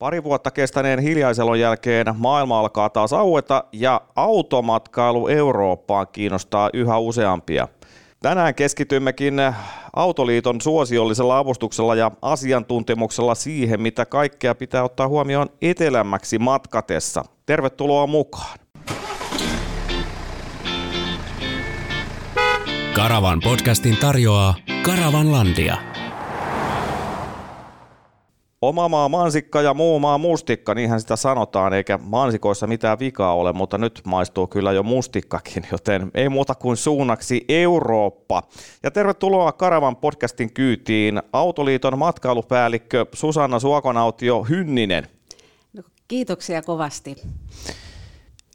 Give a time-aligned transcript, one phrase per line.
[0.00, 7.68] Pari vuotta kestäneen hiljaiselon jälkeen maailma alkaa taas aueta ja automatkailu Eurooppaan kiinnostaa yhä useampia.
[8.22, 9.34] Tänään keskitymmekin
[9.96, 17.24] Autoliiton suosiollisella avustuksella ja asiantuntemuksella siihen, mitä kaikkea pitää ottaa huomioon etelämmäksi matkatessa.
[17.46, 18.58] Tervetuloa mukaan!
[22.94, 25.89] Karavan podcastin tarjoaa Karavanlandia.
[28.62, 33.52] Oma maa mansikka ja muu maa mustikka, niinhän sitä sanotaan, eikä mansikoissa mitään vikaa ole,
[33.52, 38.42] mutta nyt maistuu kyllä jo mustikkakin, joten ei muuta kuin suunnaksi Eurooppa.
[38.82, 45.08] Ja tervetuloa Karavan podcastin kyytiin Autoliiton matkailupäällikkö Susanna Suokonautio Hynninen.
[45.72, 47.16] No, kiitoksia kovasti.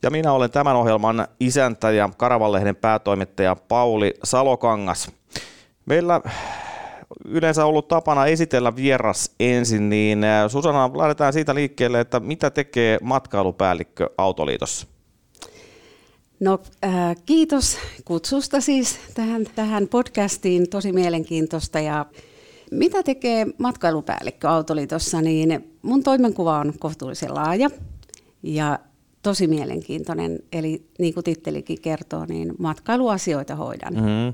[0.03, 5.11] Ja minä olen tämän ohjelman isäntä ja Karavanlehden päätoimittaja Pauli Salokangas.
[5.85, 6.21] Meillä
[7.25, 14.09] yleensä ollut tapana esitellä vieras ensin, niin Susanna, lähdetään siitä liikkeelle, että mitä tekee matkailupäällikkö
[14.17, 14.87] Autoliitossa?
[16.39, 22.05] No äh, kiitos kutsusta siis tähän, tähän podcastiin, tosi mielenkiintoista ja
[22.71, 27.69] mitä tekee matkailupäällikkö Autoliitossa, niin mun toimenkuva on kohtuullisen laaja
[28.43, 28.79] ja
[29.21, 33.93] tosi mielenkiintoinen, eli niin kuin tittelikin kertoo, niin matkailuasioita hoidan.
[33.93, 34.33] Mm-hmm.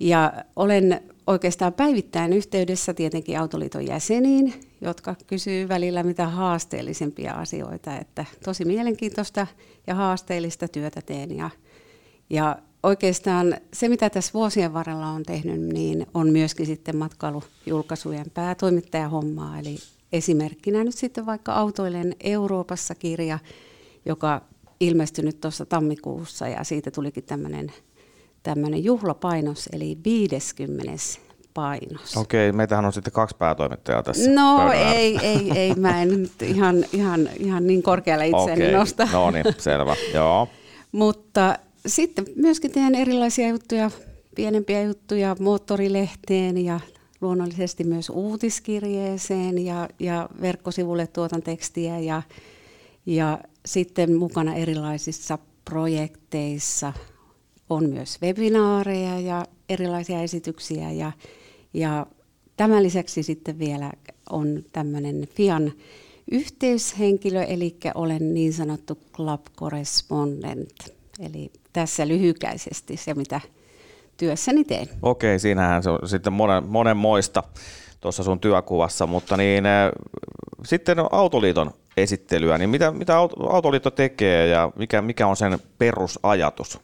[0.00, 8.24] Ja olen oikeastaan päivittäin yhteydessä tietenkin Autoliiton jäseniin, jotka kysyy välillä mitä haasteellisempia asioita, että
[8.44, 9.46] tosi mielenkiintoista
[9.86, 11.36] ja haasteellista työtä teen.
[11.36, 11.50] Ja,
[12.30, 19.58] ja oikeastaan se, mitä tässä vuosien varrella on tehnyt, niin on myöskin sitten matkailujulkaisujen päätoimittajahommaa,
[19.58, 19.76] eli
[20.12, 23.38] esimerkkinä nyt sitten vaikka Autoilen Euroopassa kirja,
[24.06, 24.42] joka
[24.80, 27.72] ilmestynyt tuossa tammikuussa ja siitä tulikin tämmöinen
[28.48, 30.92] tämmöinen juhlapainos, eli 50
[31.54, 32.16] painos.
[32.16, 34.30] Okei, meitähän on sitten kaksi päätoimittajaa tässä.
[34.30, 38.72] No ei, ei, ei, mä en nyt ihan, ihan, ihan niin korkealle itseäni Okei.
[38.72, 39.08] nosta.
[39.12, 40.48] No niin, selvä, joo.
[40.92, 43.90] Mutta sitten myöskin teen erilaisia juttuja,
[44.34, 46.80] pienempiä juttuja moottorilehteen ja
[47.20, 52.22] luonnollisesti myös uutiskirjeeseen ja, ja verkkosivulle tuotan tekstiä ja,
[53.06, 56.92] ja sitten mukana erilaisissa projekteissa,
[57.70, 61.12] on myös webinaareja ja erilaisia esityksiä ja,
[61.74, 62.06] ja
[62.56, 63.92] tämän lisäksi sitten vielä
[64.30, 65.72] on tämmöinen FIAN
[66.32, 70.74] yhteyshenkilö, eli olen niin sanottu club correspondent.
[71.20, 73.40] Eli tässä lyhykäisesti se, mitä
[74.16, 74.88] työssäni teen.
[75.02, 76.32] Okei, siinähän se on sitten
[76.66, 77.42] monen, moista
[78.00, 79.90] tuossa sun työkuvassa, mutta niin, äh,
[80.64, 83.16] sitten Autoliiton esittelyä, niin mitä, mitä
[83.50, 86.80] Autoliitto tekee ja mikä, mikä on sen perusajatus?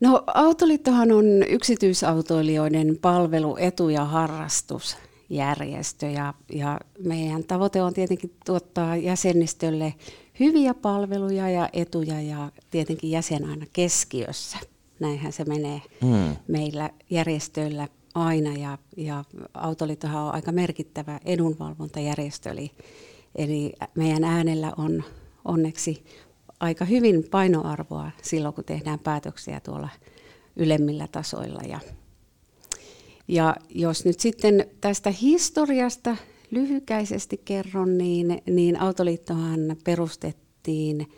[0.00, 8.96] No Autoliittohan on yksityisautoilijoiden palvelu, etu- ja harrastusjärjestö ja, ja meidän tavoite on tietenkin tuottaa
[8.96, 9.94] jäsenistölle
[10.40, 14.58] hyviä palveluja ja etuja ja tietenkin jäsen aina keskiössä.
[15.00, 16.36] Näinhän se menee hmm.
[16.48, 22.70] meillä järjestöillä aina ja, ja Autoliittohan on aika merkittävä edunvalvontajärjestö, eli,
[23.34, 25.04] eli meidän äänellä on
[25.44, 26.04] onneksi
[26.60, 29.88] aika hyvin painoarvoa silloin, kun tehdään päätöksiä tuolla
[30.56, 31.62] ylemmillä tasoilla.
[31.68, 31.80] Ja,
[33.28, 36.16] ja jos nyt sitten tästä historiasta
[36.50, 41.12] lyhykäisesti kerron, niin, niin Autoliittohan perustettiin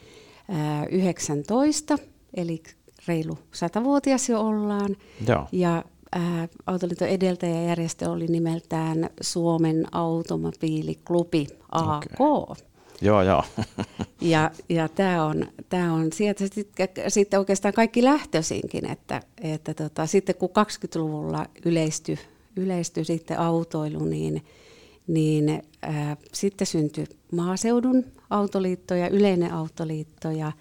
[0.49, 1.99] ää, 19,
[2.35, 2.63] eli
[3.09, 4.97] reilu satavuotias jo ollaan.
[5.29, 5.47] Joo.
[5.53, 12.05] Ja ää, Autoliiton edeltäjäjärjestö oli nimeltään Suomen automobiiliklubi AK.
[12.21, 12.70] Okay.
[13.03, 13.45] Joo, joo.
[14.21, 20.07] ja ja tämä on, tää on sieltä sitten, sitten oikeastaan kaikki lähtöisinkin, että, että tota,
[20.07, 22.19] sitten kun 20-luvulla yleistyi,
[22.57, 24.45] yleistyi sitten autoilu, niin,
[25.07, 30.53] niin ää, sitten syntyi maaseudun autoliitto ja yleinen autoliitto ja,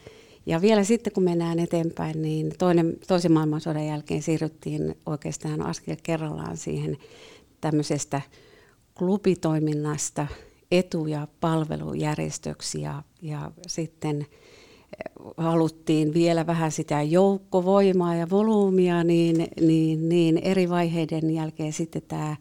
[0.46, 6.58] ja vielä sitten kun mennään eteenpäin, niin toinen, toisen maailmansodan jälkeen siirryttiin oikeastaan askel kerrallaan
[6.58, 6.98] siihen
[7.62, 8.22] tämmöisestä
[8.98, 10.28] klubitoiminnasta–
[10.72, 14.28] etu- ja palvelujärjestöksi ja, ja sitten eh,
[15.38, 22.36] haluttiin vielä vähän sitä joukkovoimaa ja volyymia, niin, niin, niin eri vaiheiden jälkeen sitten tämä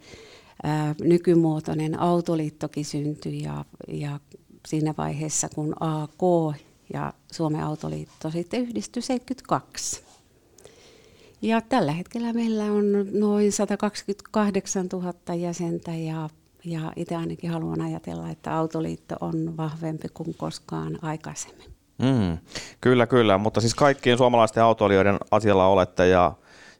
[0.63, 4.21] ää, nykymuotoinen autoliittokin syntyi ja, ja
[4.69, 6.23] siinä vaiheessa kun AK
[6.93, 10.03] ja Suomen autoliitto sitten yhdistyi 72.
[11.43, 16.31] Ja tällä hetkellä meillä on noin 128 000 jäsentä ja
[16.69, 21.67] ja itse ainakin haluan ajatella, että Autoliitto on vahvempi kuin koskaan aikaisemmin.
[21.99, 22.39] Mm,
[22.81, 26.33] kyllä, kyllä, mutta siis kaikkien suomalaisten autoilijoiden asialla olette ja,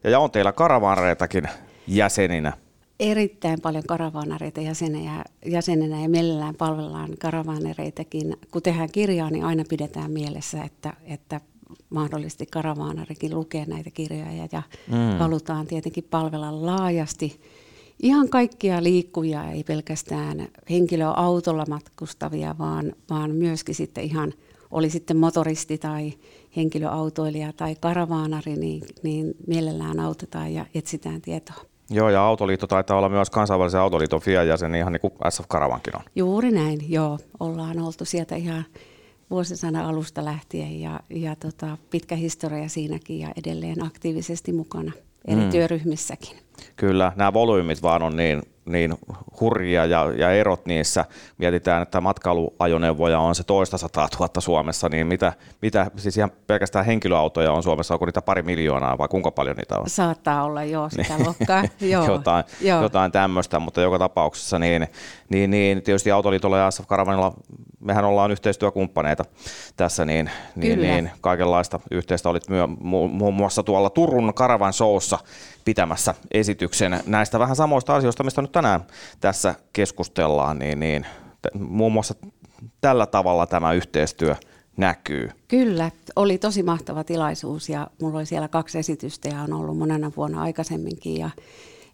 [0.05, 1.49] ja, on teillä karavaanreitakin
[1.87, 2.53] jäseninä.
[3.01, 8.37] erittäin paljon karavaanareita jäsenenä, jäsenenä ja mielellään palvellaan karavaanareitakin.
[8.51, 11.41] Kun tehdään kirjaa, niin aina pidetään mielessä, että, että
[11.91, 15.19] mahdollisesti karavaanarikin lukee näitä kirjoja ja mm.
[15.19, 17.41] halutaan tietenkin palvella laajasti
[18.03, 24.33] ihan kaikkia liikkujia, ei pelkästään henkilöautolla matkustavia, vaan, vaan myöskin sitten ihan
[24.71, 26.13] oli sitten motoristi tai
[26.57, 31.57] henkilöautoilija tai karavaanari, niin, niin mielellään autetaan ja etsitään tietoa.
[31.91, 36.03] Joo, ja Autoliitto taitaa olla myös kansainvälisen autoliiton FIA-jäsen, ihan niin kuin SF Karavankin on.
[36.17, 37.19] Juuri näin, joo.
[37.41, 38.65] Ollaan oltu sieltä ihan
[39.31, 44.93] vuosisadan alusta lähtien ja, ja tota, pitkä historia siinäkin ja edelleen aktiivisesti mukana
[45.29, 45.51] eri mm.
[45.51, 46.37] työryhmissäkin.
[46.77, 48.95] Kyllä, nämä volyymit vaan on niin, niin
[49.41, 51.05] hurjia ja, ja erot niissä.
[51.39, 55.33] Mietitään, että matkailuajoneuvoja on se toista sataa tuhatta Suomessa, niin mitä,
[55.63, 59.79] mitä siis ihan pelkästään henkilöautoja on Suomessa, onko niitä pari miljoonaa vai kuinka paljon niitä
[59.79, 59.91] on?
[59.91, 61.25] Saattaa olla joo, sitä niin.
[61.27, 61.65] luokkaa.
[61.81, 62.83] joo, jotain, joo.
[62.83, 64.89] jotain tämmöistä, mutta joka tapauksessa niin,
[65.29, 67.33] niin, niin tietysti Autoliitolla ja SF Karavanilla
[67.81, 69.25] mehän ollaan yhteistyökumppaneita
[69.77, 75.19] tässä, niin, niin, niin kaikenlaista yhteistä olit myö, mu, muun muassa tuolla Turun Karavan Showssa
[75.69, 78.81] pitämässä esityksen näistä vähän samoista asioista, mistä nyt tänään
[79.21, 81.07] tässä keskustellaan, niin, niin
[81.55, 82.15] muun muassa
[82.81, 84.37] tällä tavalla tämä yhteistyö
[84.77, 85.31] näkyy.
[85.49, 90.13] Kyllä, oli tosi mahtava tilaisuus ja mulla oli siellä kaksi esitystä ja on ollut monena
[90.17, 91.31] vuonna aikaisemminkin ja,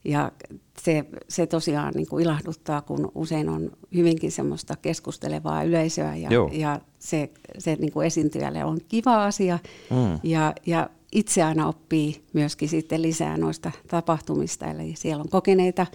[0.04, 0.32] ja
[0.80, 6.80] se, se tosiaan niin kuin ilahduttaa, kun usein on hyvinkin semmoista keskustelevaa yleisöä ja, ja
[6.98, 9.58] se, se niin kuin esiintyjälle on kiva asia
[9.90, 10.18] mm.
[10.22, 14.66] ja, ja itse aina oppii myöskin sitten lisää noista tapahtumista.
[14.66, 15.86] Eli siellä on kokeneita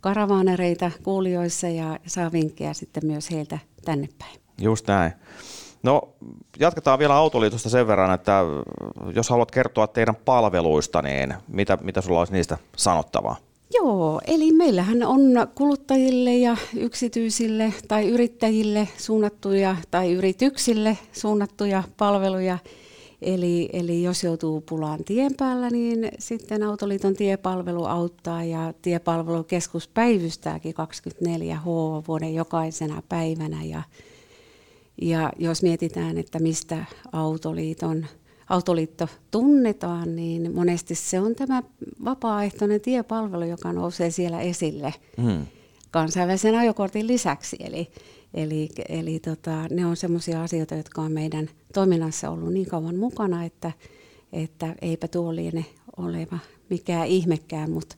[0.00, 4.40] karavaanereita kuulijoissa ja saa vinkkejä sitten myös heiltä tänne päin.
[4.60, 5.12] Just näin.
[5.82, 6.08] No
[6.58, 8.44] jatketaan vielä Autoliitosta sen verran, että
[9.14, 13.36] jos haluat kertoa teidän palveluista, niin mitä, mitä sulla olisi niistä sanottavaa?
[13.74, 15.20] Joo, eli meillähän on
[15.54, 22.58] kuluttajille ja yksityisille tai yrittäjille suunnattuja tai yrityksille suunnattuja palveluja–
[23.22, 30.74] Eli, eli jos joutuu pulaan tien päällä, niin sitten Autoliiton tiepalvelu auttaa ja tiepalvelukeskus päivystääkin
[30.74, 31.66] 24H
[32.08, 33.64] vuoden jokaisena päivänä.
[33.64, 33.82] Ja,
[35.02, 38.06] ja jos mietitään, että mistä Autoliiton,
[38.48, 41.62] Autoliitto tunnetaan, niin monesti se on tämä
[42.04, 45.46] vapaaehtoinen tiepalvelu, joka nousee siellä esille mm.
[45.90, 47.56] kansainvälisen ajokortin lisäksi.
[47.60, 47.90] Eli
[48.34, 53.44] Eli, eli tota, ne on sellaisia asioita, jotka on meidän toiminnassa ollut niin kauan mukana,
[53.44, 53.72] että,
[54.32, 55.64] että eipä tuo liene
[55.96, 56.38] oleva
[56.70, 57.96] mikään ihmekään, mutta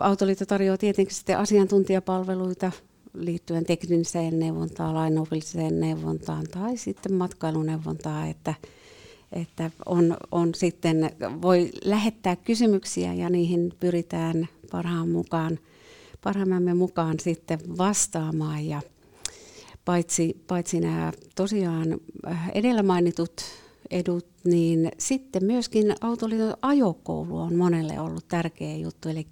[0.00, 2.72] Autoliitto tarjoaa tietenkin sitten asiantuntijapalveluita
[3.14, 8.54] liittyen tekniseen neuvontaan, lainopilliseen neuvontaan tai sitten matkailuneuvontaan, että,
[9.32, 11.10] että on, on sitten,
[11.42, 15.58] voi lähettää kysymyksiä ja niihin pyritään parhaan mukaan,
[16.24, 18.66] parhaimmamme mukaan sitten vastaamaan.
[18.66, 18.80] Ja
[19.86, 23.32] paitsi, paitsi nämä tosiaan äh, edellä mainitut
[23.90, 29.26] edut, niin sitten myöskin autoliiton ajokoulu on monelle ollut tärkeä juttu, eli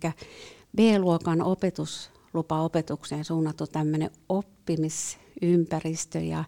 [0.77, 6.45] B-luokan opetuslupa opetukseen suunnattu tämmöinen oppimisympäristö ja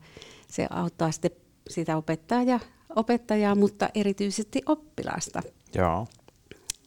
[0.49, 1.33] se auttaa sitten
[1.71, 2.61] sitä opettajaa,
[2.97, 5.43] opettajaa mutta erityisesti oppilasta.
[5.75, 6.07] Joo.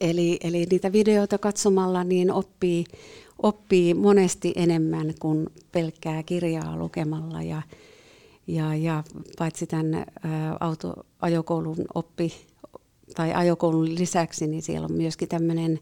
[0.01, 2.85] Eli, eli niitä videoita katsomalla niin oppii,
[3.43, 7.61] oppii monesti enemmän kuin pelkkää kirjaa lukemalla ja,
[8.47, 9.03] ja, ja
[9.37, 10.05] paitsi tämän ä,
[10.59, 12.33] auto, ajokoulun oppi
[13.15, 15.79] tai ajokoulun lisäksi, niin siellä on myöskin tämmöinen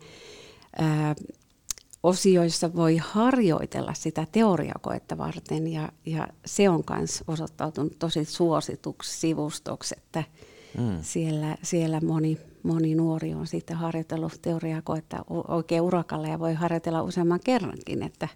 [2.03, 9.19] osio, jossa voi harjoitella sitä teoriakoetta varten ja, ja se on myös osoittautunut tosi suosituksi
[9.19, 10.23] sivustoksi, että
[10.77, 10.97] mm.
[11.01, 17.39] siellä, siellä moni, moni nuori on sitten harjoitellut teoriakoetta oikein urakalle ja voi harjoitella useamman
[17.43, 18.27] kerrankin, että,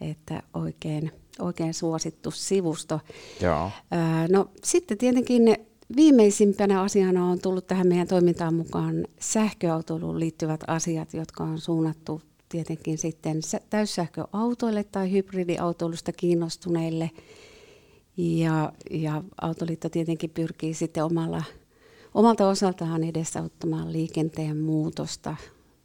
[0.00, 3.00] että oikein, oikein suosittu sivusto.
[3.40, 3.70] Joo.
[4.30, 5.56] no sitten tietenkin
[5.96, 12.98] viimeisimpänä asiana on tullut tähän meidän toimintaan mukaan sähköautoiluun liittyvät asiat, jotka on suunnattu tietenkin
[12.98, 13.40] sitten
[13.70, 17.10] täyssähköautoille tai hybridiautoilusta kiinnostuneille.
[18.16, 21.42] Ja, ja Autoliitto tietenkin pyrkii sitten omalla
[22.14, 25.36] omalta osaltaan edesauttamaan liikenteen muutosta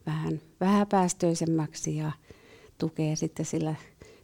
[0.05, 2.11] vähän vähäpäästöisemmäksi ja
[2.77, 3.75] tukee sitten sillä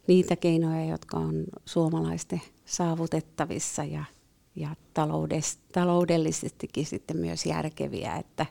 [0.06, 4.04] niitä keinoja, jotka on suomalaisten saavutettavissa ja,
[4.56, 4.76] ja
[5.72, 8.16] taloudellisestikin sitten myös järkeviä.
[8.16, 8.46] Että,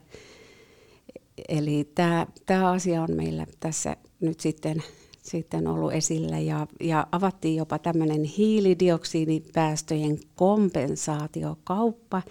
[1.50, 4.84] eli tämä, tämä asia on meillä tässä nyt sitten,
[5.22, 12.22] sitten ollut esillä ja, ja avattiin jopa tämmöinen hiilidioksidipäästöjen kompensaatiokauppa,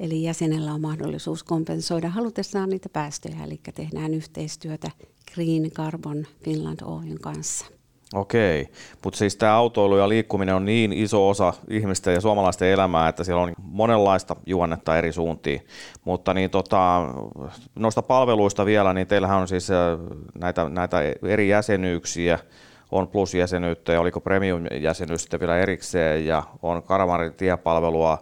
[0.00, 4.90] Eli jäsenellä on mahdollisuus kompensoida halutessaan niitä päästöjä, eli tehdään yhteistyötä
[5.34, 7.66] Green Carbon Finland Oyn kanssa.
[8.14, 8.68] Okei,
[9.04, 13.24] mutta siis tämä autoilu ja liikkuminen on niin iso osa ihmisten ja suomalaisten elämää, että
[13.24, 15.66] siellä on monenlaista juonnetta eri suuntiin.
[16.04, 17.02] Mutta niin tota,
[17.74, 19.68] noista palveluista vielä, niin teillähän on siis
[20.40, 22.38] näitä, näitä eri jäsenyyksiä,
[22.90, 28.18] on plus-jäsenyyttä ja oliko premium-jäsenyys sitten vielä erikseen ja on Karamarin tiepalvelua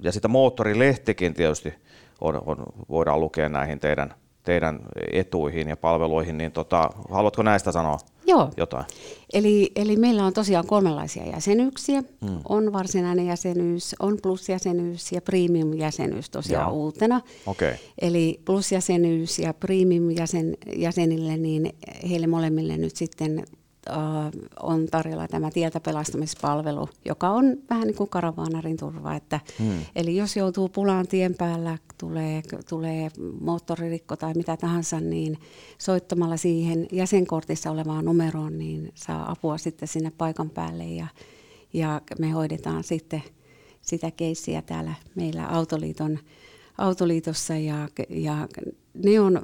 [0.00, 1.74] ja sitä moottorilehtikin tietysti
[2.20, 2.56] on, on,
[2.88, 4.80] voidaan lukea näihin teidän, teidän
[5.12, 8.50] etuihin ja palveluihin, niin tota, haluatko näistä sanoa Joo.
[8.56, 8.84] jotain?
[9.32, 12.02] Eli, eli meillä on tosiaan kolmenlaisia jäsenyyksiä.
[12.26, 12.38] Hmm.
[12.48, 16.76] On varsinainen jäsenyys, on plus-jäsenyys ja premium-jäsenyys tosiaan Joo.
[16.76, 17.20] uutena.
[17.46, 17.74] Okay.
[18.00, 21.72] Eli plus-jäsenyys ja premium-jäsenille, niin
[22.10, 23.44] heille molemmille nyt sitten
[24.62, 29.14] on tarjolla tämä tieltä pelastamispalvelu, joka on vähän niin kuin karavaanarin turva.
[29.14, 29.78] Että, hmm.
[29.96, 35.38] Eli jos joutuu pulaan tien päällä, tulee, tulee moottoririkko tai mitä tahansa, niin
[35.78, 41.06] soittamalla siihen jäsenkortissa olevaan numeroon, niin saa apua sitten sinne paikan päälle ja,
[41.72, 43.22] ja me hoidetaan sitten
[43.82, 46.18] sitä keissiä täällä meillä Autoliiton,
[46.78, 48.48] Autoliitossa ja, ja
[49.04, 49.42] ne on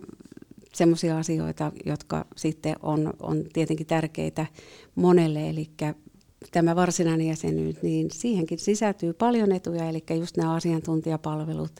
[0.75, 4.47] semmoisia asioita, jotka sitten on, on tietenkin tärkeitä
[4.95, 5.71] monelle, eli
[6.51, 11.73] tämä varsinainen jäsenyys, niin siihenkin sisältyy paljon etuja, eli just nämä asiantuntijapalvelut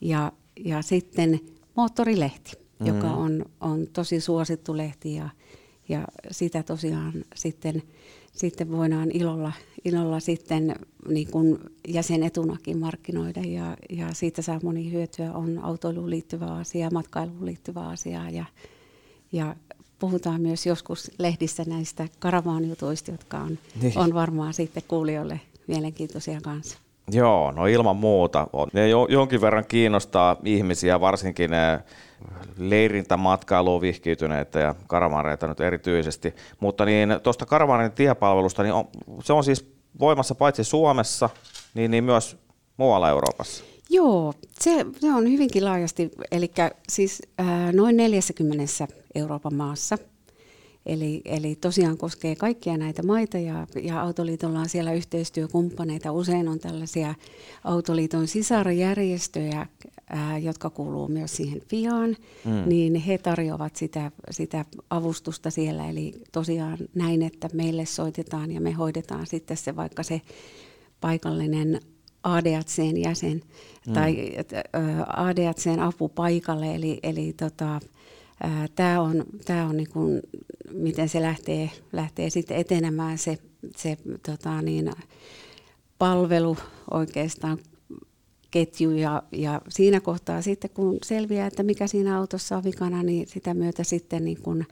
[0.00, 0.32] ja,
[0.64, 1.40] ja sitten
[1.76, 2.86] moottorilehti, mm.
[2.86, 5.28] joka on, on tosi suosittu lehti ja,
[5.88, 7.82] ja sitä tosiaan sitten,
[8.32, 9.52] sitten voidaan ilolla,
[9.84, 10.74] ilolla sitten
[11.08, 11.58] niin kuin
[11.88, 15.32] jäsenetunakin markkinoida ja, ja siitä saa moni hyötyä.
[15.32, 18.44] On autoiluun liittyvä asia, matkailuun liittyvä asia ja,
[19.32, 19.56] ja
[19.98, 23.98] puhutaan myös joskus lehdissä näistä karavaanjutuista, jotka on, niin.
[23.98, 26.78] on varmaan sitten kuulijoille mielenkiintoisia kanssa.
[27.10, 28.46] Joo, no ilman muuta.
[28.72, 31.80] Ne jo, jonkin verran kiinnostaa ihmisiä, varsinkin ne
[32.58, 36.34] leirintämatkailuun vihkiytyneitä ja karavaaneita nyt erityisesti.
[36.60, 38.88] Mutta niin tuosta karavaanin tiepalvelusta, niin on,
[39.22, 41.30] se on siis voimassa paitsi Suomessa,
[41.74, 42.36] niin, niin myös
[42.76, 43.64] muualla Euroopassa.
[43.90, 46.50] Joo, se, se on hyvinkin laajasti, eli
[46.88, 48.64] siis ää, noin 40
[49.14, 49.98] Euroopan maassa.
[50.86, 56.12] Eli, eli tosiaan koskee kaikkia näitä maita ja, ja Autoliitolla on siellä yhteistyökumppaneita.
[56.12, 57.14] Usein on tällaisia
[57.64, 59.66] Autoliiton sisarjärjestöjä,
[60.10, 62.68] ää, jotka kuuluu myös siihen FIAan, mm.
[62.68, 65.88] niin he tarjoavat sitä, sitä avustusta siellä.
[65.88, 70.20] Eli tosiaan näin, että meille soitetaan ja me hoidetaan sitten se vaikka se
[71.00, 71.80] paikallinen
[72.22, 73.42] ADACn jäsen
[73.86, 73.92] mm.
[73.92, 74.32] tai
[75.06, 76.74] ADACn apu paikalle.
[76.74, 77.80] Eli, eli tota,
[78.74, 79.88] tämä on, tää on niin
[80.72, 83.38] miten se lähtee, lähtee sitten etenemään se,
[83.76, 83.96] se
[84.26, 84.92] tota niin,
[85.98, 86.56] palvelu
[86.90, 87.58] oikeastaan
[88.50, 93.28] ketju ja, ja siinä kohtaa sitten kun selviää, että mikä siinä autossa on vikana, niin
[93.28, 94.64] sitä myötä sitten niin kun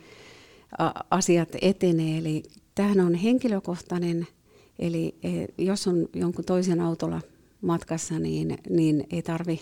[1.11, 2.19] asiat etenee.
[2.19, 2.43] Eli
[2.75, 4.27] tämähän on henkilökohtainen,
[4.79, 7.21] eli e, jos on jonkun toisen autolla
[7.61, 9.61] matkassa, niin, niin ei tarvi,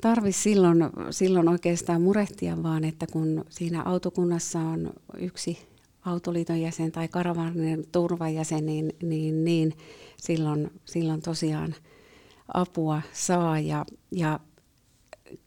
[0.00, 0.78] tarvi silloin,
[1.10, 5.58] silloin oikeastaan murehtia, vaan että kun siinä autokunnassa on yksi
[6.04, 9.74] autoliiton jäsen tai karavanin turvajäsen, niin, niin, niin
[10.16, 11.74] silloin, silloin tosiaan–
[12.54, 13.60] apua saa.
[13.60, 14.40] Ja, ja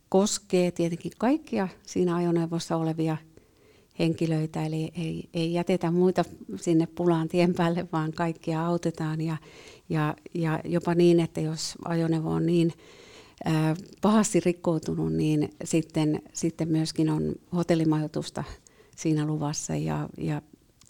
[0.10, 3.18] koskee tietenkin kaikkia siinä ajoneuvossa olevia
[4.00, 6.24] henkilöitä, eli ei, ei jätetä muita
[6.56, 9.22] sinne pulaan tien päälle, vaan kaikkia autetaan.
[9.22, 9.38] Ja,
[9.90, 12.74] ja, ja jopa niin, että jos ajoneuvo on niin
[14.02, 18.44] pahasti rikkoutunut, niin sitten, sitten myöskin on hotellimajoitusta
[18.96, 20.42] siinä luvassa ja, ja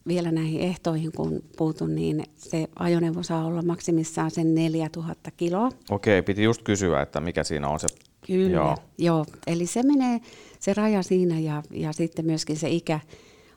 [0.07, 5.69] vielä näihin ehtoihin, kun puutun, niin se ajoneuvo saa olla maksimissaan sen 4000 kiloa.
[5.89, 7.87] Okei, piti just kysyä, että mikä siinä on se.
[8.27, 8.77] Kyllä, joo.
[8.97, 9.25] joo.
[9.47, 10.19] Eli se menee
[10.59, 12.99] se raja siinä ja, ja sitten myöskin se ikä,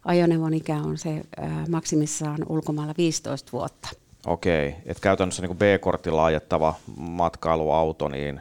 [0.04, 3.88] ajoneuvon ikä on se äh, maksimissaan ulkomailla 15 vuotta.
[4.26, 8.40] Okei, että käytännössä niin B-kortilla ajettava matkailuauto, niin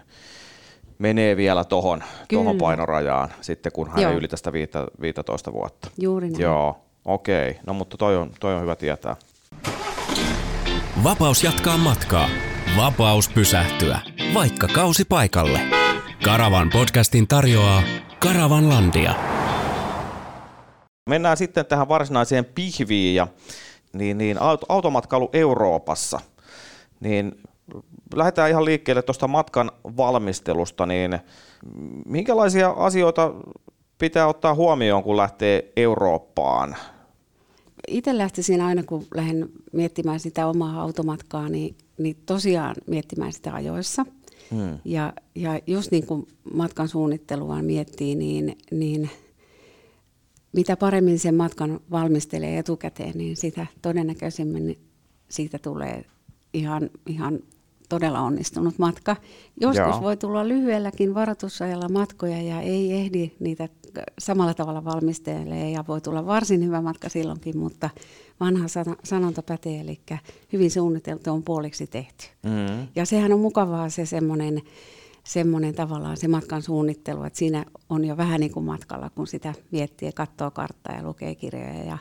[1.03, 2.03] menee vielä tuohon
[2.60, 4.53] painorajaan sitten, kun hän ei ylitä sitä
[5.01, 5.89] 15 vuotta.
[5.98, 6.41] Juuri näin.
[6.41, 6.79] Joo.
[7.05, 9.15] Okei, no mutta toi on, toi on hyvä tietää.
[11.03, 12.29] Vapaus jatkaa matkaa.
[12.77, 14.00] Vapaus pysähtyä.
[14.33, 15.60] Vaikka kausi paikalle.
[16.25, 17.83] Karavan podcastin tarjoaa
[18.19, 19.15] Karavanlandia.
[21.10, 23.27] Mennään sitten tähän varsinaiseen pihviin ja
[23.93, 24.38] niin, niin,
[24.69, 26.19] automatkailu Euroopassa.
[27.00, 27.36] Niin
[28.17, 31.20] lähdetään ihan liikkeelle tuosta matkan valmistelusta, niin
[32.05, 33.34] minkälaisia asioita
[33.98, 36.75] pitää ottaa huomioon, kun lähtee Eurooppaan?
[37.88, 44.05] itse lähtisin aina, kun lähden miettimään sitä omaa automatkaa, niin, niin tosiaan miettimään sitä ajoissa.
[44.51, 44.77] Hmm.
[44.86, 49.10] Ja, ja just niin kuin matkan suunnittelua miettii, niin, niin
[50.53, 54.77] mitä paremmin sen matkan valmistelee etukäteen, niin sitä todennäköisemmin
[55.29, 56.05] siitä tulee
[56.53, 57.39] ihan, ihan
[57.94, 59.16] todella onnistunut matka.
[59.62, 60.02] Joskus Joo.
[60.02, 63.70] voi tulla lyhyelläkin varoitusajalla matkoja ja ei ehdi niitä
[64.20, 67.90] samalla tavalla valmistelee ja voi tulla varsin hyvä matka silloinkin, mutta
[68.40, 68.66] vanha
[69.04, 70.00] sanonta pätee, eli
[70.54, 72.26] hyvin suunniteltu on puoliksi tehty.
[72.44, 72.88] Mm.
[72.96, 74.62] Ja sehän on mukavaa se semmoinen
[75.24, 79.54] semmoinen tavallaan se matkan suunnittelu, että siinä on jo vähän niin kuin matkalla, kun sitä
[79.72, 81.98] miettii ja katsoo karttaa ja lukee kirjoja ja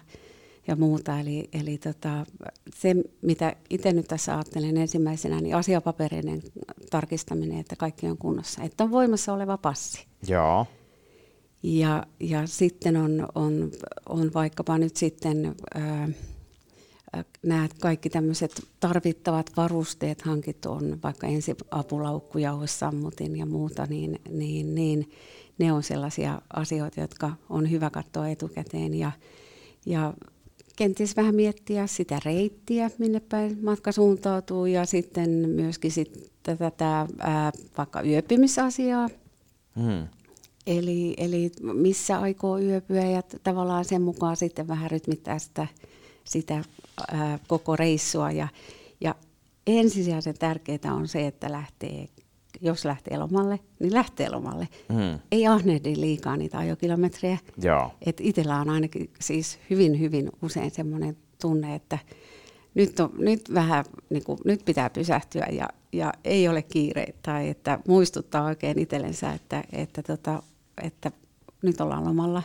[0.66, 1.20] ja muuta.
[1.20, 2.26] Eli, eli tota,
[2.74, 6.42] se, mitä itse nyt tässä ajattelen ensimmäisenä, niin asiapapereiden
[6.90, 8.62] tarkistaminen, että kaikki on kunnossa.
[8.62, 10.06] Että on voimassa oleva passi.
[10.28, 10.66] Joo.
[11.62, 13.70] Ja, ja sitten on, on,
[14.08, 16.08] on vaikkapa nyt sitten ää,
[17.42, 24.74] nämä kaikki tämmöiset tarvittavat varusteet hankittu on vaikka ensi apulaukku, sammutin ja muuta, niin, niin,
[24.74, 25.10] niin
[25.58, 28.94] ne on sellaisia asioita, jotka on hyvä katsoa etukäteen.
[28.94, 29.12] Ja,
[29.86, 30.14] ja
[30.76, 37.52] kenties vähän miettiä sitä reittiä, minne päin matka suuntautuu ja sitten myöskin sit tätä ää,
[37.78, 39.08] vaikka yöpymisasiaa.
[39.76, 40.06] Hmm.
[40.66, 45.66] Eli, eli missä aikoo yöpyä ja tavallaan sen mukaan sitten vähän rytmittää sitä,
[46.24, 46.64] sitä
[47.12, 48.30] ää, koko reissua.
[48.30, 48.48] Ja,
[49.00, 49.14] ja
[49.66, 52.08] ensisijaisen tärkeää on se, että lähtee
[52.62, 54.68] jos lähtee lomalle, niin lähtee lomalle.
[54.88, 55.18] Mm.
[55.32, 57.38] Ei ahnehdi liikaa niitä ajokilometrejä.
[58.06, 61.98] Et itsellä on ainakin siis hyvin, hyvin usein semmoinen tunne, että
[62.74, 67.06] nyt, on, nyt vähän, niin kuin, nyt pitää pysähtyä ja, ja ei ole kiire.
[67.22, 70.42] Tai että muistuttaa oikein itsellensä, että, että, tota,
[70.82, 71.12] että
[71.62, 72.42] nyt ollaan lomalla.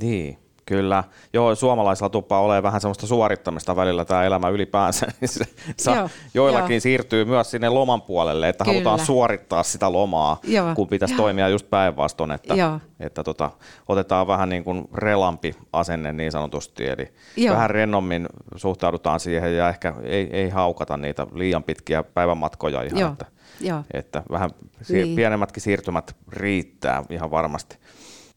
[0.00, 0.38] Niin.
[0.66, 1.04] Kyllä.
[1.32, 5.06] Joo, suomalaisilla tuppaa olemaan vähän semmoista suorittamista välillä tämä elämä ylipäänsä.
[5.20, 5.28] Niin
[5.76, 6.80] se, Joo, joillakin jo.
[6.80, 8.74] siirtyy myös sinne loman puolelle, että Kyllä.
[8.74, 10.74] halutaan suorittaa sitä lomaa, Joo.
[10.74, 12.80] kun pitäisi toimia just päinvastoin, että, Joo.
[13.00, 13.50] että tota,
[13.88, 17.54] otetaan vähän niin kuin relampi asenne niin sanotusti, eli Joo.
[17.54, 23.12] vähän rennommin suhtaudutaan siihen ja ehkä ei, ei haukata niitä liian pitkiä päivämatkoja ihan, Joo.
[23.12, 23.26] Että,
[23.60, 23.82] Joo.
[23.92, 24.50] että vähän
[24.88, 25.16] niin.
[25.16, 27.78] pienemmätkin siirtymät riittää ihan varmasti.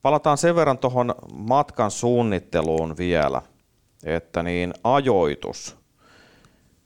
[0.05, 3.41] Palataan sen verran tuohon matkan suunnitteluun vielä,
[4.03, 5.75] että niin ajoitus.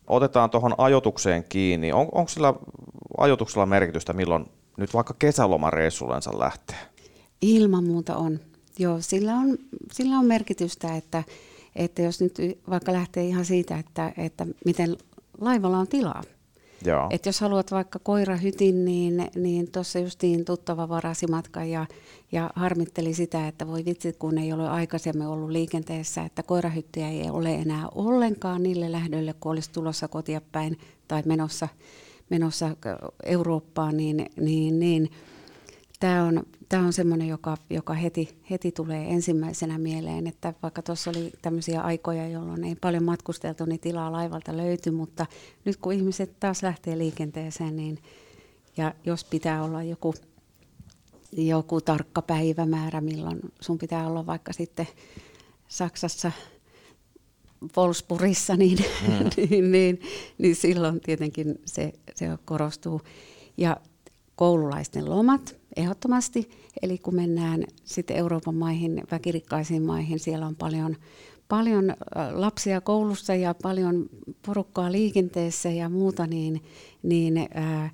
[0.08, 1.92] Otetaan tuohon ajoitukseen kiinni.
[1.92, 2.54] On, onko sillä
[3.18, 4.46] ajoituksella merkitystä, milloin
[4.78, 6.78] nyt vaikka kesälomareissullensa lähtee?
[7.42, 8.40] Ilman muuta on.
[8.78, 9.58] Joo, sillä on,
[9.92, 11.24] sillä on merkitystä, että,
[11.76, 12.38] että jos nyt
[12.70, 14.98] vaikka lähtee ihan siitä, että, että miten
[15.42, 16.24] laivalla on tilaa,
[16.86, 17.08] Joo.
[17.10, 21.86] Et jos haluat vaikka koirahytin, niin, niin tuossa justiin tuttava varasi matka ja,
[22.32, 27.30] ja harmitteli sitä, että voi vitsi, kun ei ole aikaisemmin ollut liikenteessä, että koirahyttiä ei
[27.30, 31.68] ole enää ollenkaan niille lähdöille, kun olisi tulossa kotia päin tai menossa,
[32.30, 32.76] menossa
[33.24, 35.10] Eurooppaan, niin, niin, niin
[36.00, 41.10] tämä on, tämä on semmoinen, joka, joka heti, heti tulee ensimmäisenä mieleen, että vaikka tuossa
[41.10, 45.26] oli tämmöisiä aikoja, jolloin ei paljon matkusteltu, niin tilaa laivalta löytyi, mutta
[45.66, 48.00] nyt kun ihmiset taas lähtee liikenteeseen, niin
[48.78, 50.14] ja jos pitää olla joku,
[51.32, 54.88] joku tarkka päivämäärä, milloin sun pitää olla vaikka sitten
[55.68, 56.32] Saksassa
[57.78, 59.30] Wolfsburgissa, niin, mm.
[59.50, 60.02] niin, niin,
[60.38, 63.02] niin silloin tietenkin se, se korostuu.
[63.58, 63.78] Ja
[64.36, 66.50] koululaisten lomat ehdottomasti.
[66.82, 70.96] Eli kun mennään sitten Euroopan maihin, väkirikkaisiin maihin, siellä on paljon,
[71.48, 71.96] paljon
[72.32, 74.10] lapsia koulussa ja paljon
[74.46, 76.64] porukkaa liikenteessä ja muuta, niin,
[77.04, 77.90] niin ää,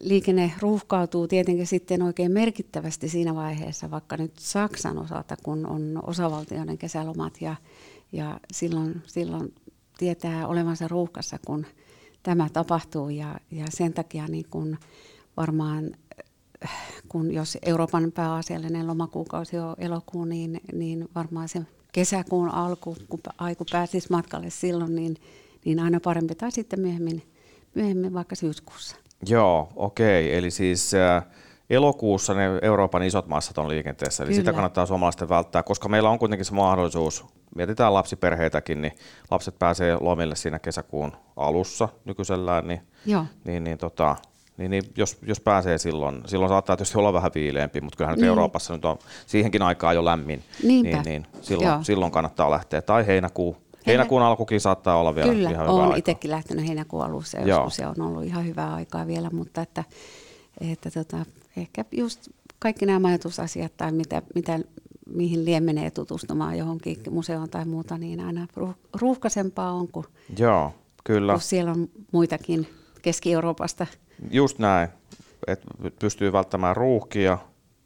[0.00, 6.78] liikenne ruuhkautuu tietenkin sitten oikein merkittävästi siinä vaiheessa, vaikka nyt Saksan osalta, kun on osavaltioiden
[6.78, 7.56] kesälomat ja,
[8.12, 9.54] ja silloin, silloin
[9.98, 11.66] tietää olevansa ruuhkassa, kun
[12.22, 14.76] tämä tapahtuu ja, ja sen takia niin kun
[15.36, 15.90] varmaan
[17.08, 21.60] kun jos Euroopan pääasiallinen lomakuukausi on elokuu, niin, niin varmaan se
[21.92, 25.16] kesäkuun alku, kun aiku pääsisi matkalle silloin, niin,
[25.64, 26.34] niin aina parempi.
[26.34, 27.22] Tai sitten myöhemmin,
[27.74, 28.96] myöhemmin vaikka syyskuussa.
[29.28, 30.26] Joo, okei.
[30.26, 30.38] Okay.
[30.38, 31.24] Eli siis äh,
[31.70, 34.40] elokuussa ne Euroopan isot massat on liikenteessä, eli Kyllä.
[34.40, 37.24] sitä kannattaa suomalaisten välttää, koska meillä on kuitenkin se mahdollisuus,
[37.56, 38.92] mietitään lapsiperheitäkin, niin
[39.30, 43.24] lapset pääsee lomille siinä kesäkuun alussa nykyisellään, niin, Joo.
[43.44, 44.16] niin, niin tota,
[44.60, 48.22] niin, niin jos, jos pääsee silloin, silloin saattaa tietysti olla vähän viileämpi, mutta kyllähän niin.
[48.22, 52.82] nyt Euroopassa nyt on siihenkin aikaa jo lämmin, niin, niin silloin, silloin kannattaa lähteä.
[52.82, 57.38] Tai heinäkuu, Heinäkuun alkukin saattaa olla vielä Kyllä, ihan hyvä olen itsekin lähtenyt heinäkuun alussa,
[57.40, 57.76] joskus.
[57.76, 59.84] Se on ollut ihan hyvää aikaa vielä, mutta että,
[60.70, 61.16] että tota,
[61.56, 64.60] ehkä just kaikki nämä majoitusasiat tai mitä, mitä,
[65.06, 68.46] mihin liemenee tutustumaan johonkin museoon tai muuta, niin aina
[69.00, 69.88] ruuhkaisempaa on
[70.38, 71.32] Joo, kyllä.
[71.32, 72.66] kun siellä on muitakin
[73.02, 73.86] Keski-Euroopasta
[74.30, 74.88] Just näin.
[75.46, 75.66] että
[75.98, 77.38] pystyy välttämään ruuhkia,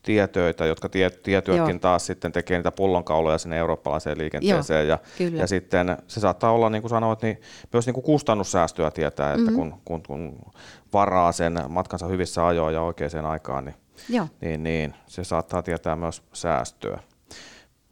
[0.05, 1.79] tietöitä, jotka tie, tietyötkin Joo.
[1.79, 4.89] taas sitten tekee niitä pullonkauloja sinne eurooppalaiseen liikenteeseen.
[4.89, 5.41] ja, kyllä.
[5.41, 7.41] ja sitten se saattaa olla, niin kuin sanoit, niin
[7.73, 9.57] myös niin kuin kustannussäästöä tietää, että mm-hmm.
[9.57, 10.53] kun, kun, kun
[10.93, 13.77] varaa sen matkansa hyvissä ajoin ja oikeaan aikaan, niin,
[14.09, 14.27] Joo.
[14.41, 17.01] niin, niin se saattaa tietää myös säästöä.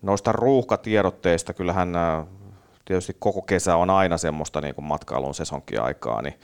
[0.02, 2.26] Noista ruuhkatiedotteista, kyllähän ää,
[2.84, 6.34] tietysti koko kesä on aina semmoista niin kuin matkailun sesonkiaikaa, niin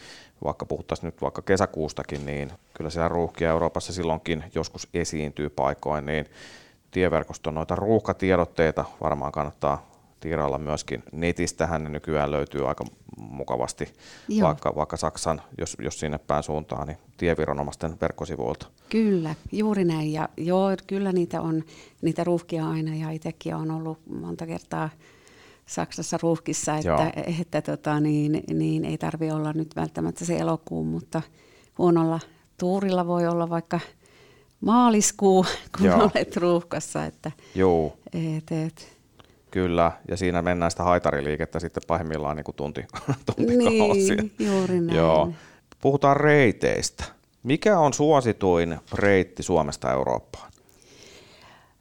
[0.45, 6.27] vaikka puhuttaisiin nyt vaikka kesäkuustakin, niin kyllä siellä ruuhkia Euroopassa silloinkin joskus esiintyy paikoin, niin
[6.91, 9.89] tieverkoston noita ruuhkatiedotteita varmaan kannattaa
[10.21, 11.03] tiirailla myöskin.
[11.13, 12.85] Netistähän ne nykyään löytyy aika
[13.17, 13.93] mukavasti,
[14.29, 14.47] Joo.
[14.47, 18.67] vaikka, vaikka Saksan, jos, jos sinne päin suuntaan, niin tieviranomaisten verkkosivuilta.
[18.89, 20.13] Kyllä, juuri näin.
[20.13, 21.65] Ja joo, kyllä niitä on
[22.03, 24.89] niitä ruuhkia aina ja itsekin on ollut monta kertaa
[25.69, 27.03] Saksassa ruuhkissa, Joo.
[27.03, 31.23] että, että tota, niin, niin ei tarvi olla nyt välttämättä se elokuun, mutta
[31.79, 32.21] huonolla
[32.59, 33.81] tuurilla voi olla vaikka
[34.61, 35.47] maaliskuu,
[35.79, 36.11] kun Joo.
[36.15, 37.05] olet ruuhkassa.
[37.05, 38.99] Että, Joo, et, et,
[39.51, 39.93] kyllä.
[40.09, 42.85] Ja siinä mennään sitä haitariliikettä sitten pahimmillaan niin kuin tunti,
[43.37, 44.15] tuntikausia.
[44.15, 44.97] niin, juuri näin.
[44.97, 45.33] Joo.
[45.81, 47.05] Puhutaan reiteistä.
[47.43, 50.53] Mikä on suosituin reitti Suomesta Eurooppaan?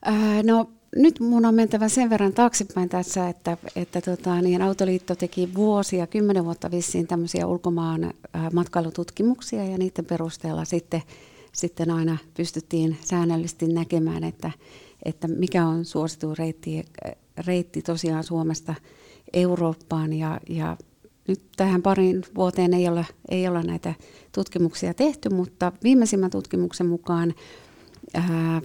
[0.06, 5.16] Ää, no nyt mun on mentävä sen verran taaksepäin tässä, että, että tota, niin Autoliitto
[5.16, 11.02] teki vuosia, kymmenen vuotta vissiin tämmöisiä ulkomaan ää, matkailututkimuksia ja niiden perusteella sitten,
[11.54, 14.52] sitten aina pystyttiin säännöllisesti näkemään, että,
[15.06, 16.86] että mikä on suosituin reitti,
[17.48, 18.76] reitti tosiaan Suomesta
[19.34, 20.14] Eurooppaan.
[20.14, 20.78] Ja, ja
[21.28, 23.94] nyt tähän parin vuoteen ei ole, ei ole näitä
[24.32, 27.34] tutkimuksia tehty, mutta viimeisimmän tutkimuksen mukaan
[28.14, 28.62] ää,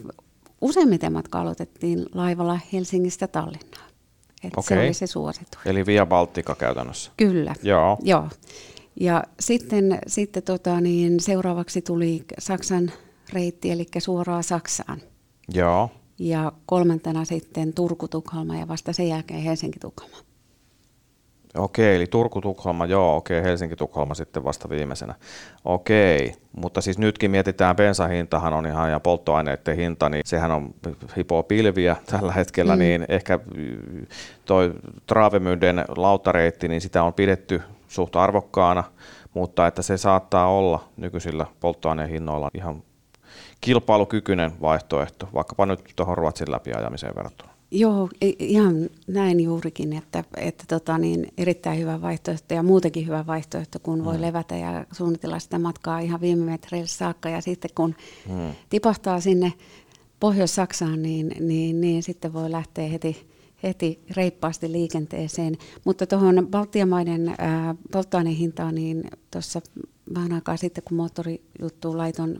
[0.62, 3.92] useimmiten matka aloitettiin laivalla Helsingistä Tallinnaan.
[4.44, 5.62] Et Se oli se suosituin.
[5.64, 7.10] Eli Via Baltica käytännössä.
[7.16, 7.54] Kyllä.
[7.62, 7.98] Joo.
[8.02, 8.28] Joo.
[9.00, 12.92] Ja sitten, sitten tota, niin seuraavaksi tuli Saksan
[13.32, 15.00] reitti, eli suoraan Saksaan.
[15.54, 15.90] Joo.
[16.18, 20.16] Ja kolmantena sitten Turku-Tukholma ja vasta sen jälkeen Helsinki-Tukholma.
[21.56, 25.14] Okei, eli Turku-Tukholma, joo, okei, Helsinki-Tukholma sitten vasta viimeisenä.
[25.64, 30.74] Okei, mutta siis nytkin mietitään, bensahintahan on ihan ja polttoaineiden hinta, niin sehän on
[31.16, 32.78] hipoo pilviä tällä hetkellä, mm.
[32.78, 33.38] niin ehkä
[34.44, 34.74] toi
[35.06, 38.84] Travemynden lautareitti, niin sitä on pidetty suht arvokkaana,
[39.34, 42.82] mutta että se saattaa olla nykyisillä polttoaineen hinnoilla ihan
[43.60, 47.51] kilpailukykyinen vaihtoehto, vaikkapa nyt tuohon Ruotsin läpiajamiseen verrattuna.
[47.74, 48.08] Joo,
[48.38, 54.04] ihan näin juurikin, että, että tota, niin erittäin hyvä vaihtoehto ja muutenkin hyvä vaihtoehto, kun
[54.04, 57.28] voi levätä ja suunnitella sitä matkaa ihan viime metreille saakka.
[57.28, 57.94] Ja sitten kun
[58.28, 58.52] Hmm.
[58.70, 59.52] tipahtaa sinne
[60.20, 63.26] Pohjois-Saksaan, niin, niin, niin sitten voi lähteä heti,
[63.62, 65.56] heti reippaasti liikenteeseen.
[65.84, 69.60] Mutta tuohon Baltian maiden ää, polttoainehintaan, niin tuossa
[70.14, 72.36] vähän aikaa sitten, kun moottorijuttu laiton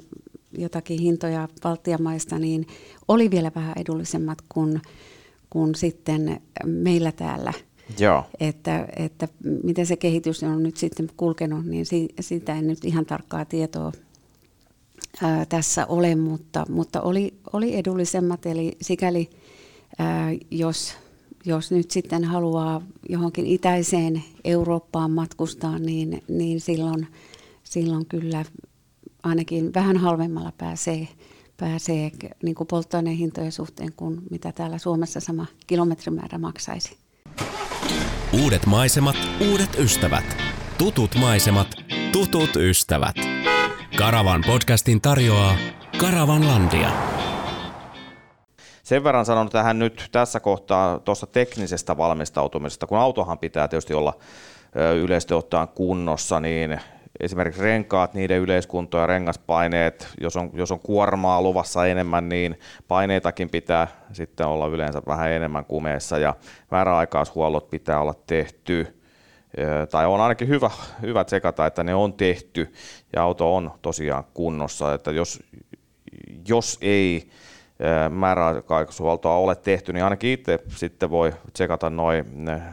[0.58, 2.66] jotakin hintoja Baltian maista, niin
[3.08, 4.80] oli vielä vähän edullisemmat kuin,
[5.52, 7.52] kuin sitten meillä täällä.
[7.98, 8.24] Joo.
[8.40, 9.28] Että, että
[9.62, 13.92] miten se kehitys on nyt sitten kulkenut, niin si, siitä en nyt ihan tarkkaa tietoa
[15.22, 19.30] ää, tässä ole, mutta, mutta oli, oli edullisemmat, eli sikäli
[19.98, 20.94] ää, jos,
[21.44, 27.06] jos nyt sitten haluaa johonkin itäiseen Eurooppaan matkustaa, niin, niin silloin,
[27.64, 28.44] silloin kyllä
[29.22, 31.08] ainakin vähän halvemmalla pääsee,
[31.56, 32.10] pääsee
[32.42, 36.96] niin kuin polttoainehintojen suhteen kuin mitä täällä Suomessa sama kilometrimäärä maksaisi.
[38.42, 39.16] Uudet maisemat,
[39.50, 40.36] uudet ystävät.
[40.78, 41.68] Tutut maisemat,
[42.12, 43.16] tutut ystävät.
[43.98, 45.56] Karavan podcastin tarjoaa
[46.00, 46.90] Karavanlandia.
[48.82, 54.14] Sen verran sanon tähän nyt tässä kohtaa tuosta teknisestä valmistautumisesta, kun autohan pitää tietysti olla
[55.02, 56.80] yleisesti ottaen kunnossa, niin
[57.20, 63.50] esimerkiksi renkaat, niiden yleiskunto ja rengaspaineet, jos on, jos on kuormaa luvassa enemmän, niin paineitakin
[63.50, 66.34] pitää sitten olla yleensä vähän enemmän kumeessa ja
[66.70, 68.98] määräaikaishuollot pitää olla tehty.
[69.90, 70.70] Tai on ainakin hyvä,
[71.02, 72.72] hyvä tsekata, että ne on tehty
[73.16, 75.42] ja auto on tosiaan kunnossa, että jos,
[76.48, 77.28] jos ei
[78.10, 82.24] määräaikaisuoltoa ole tehty, niin ainakin itse sitten voi tsekata noin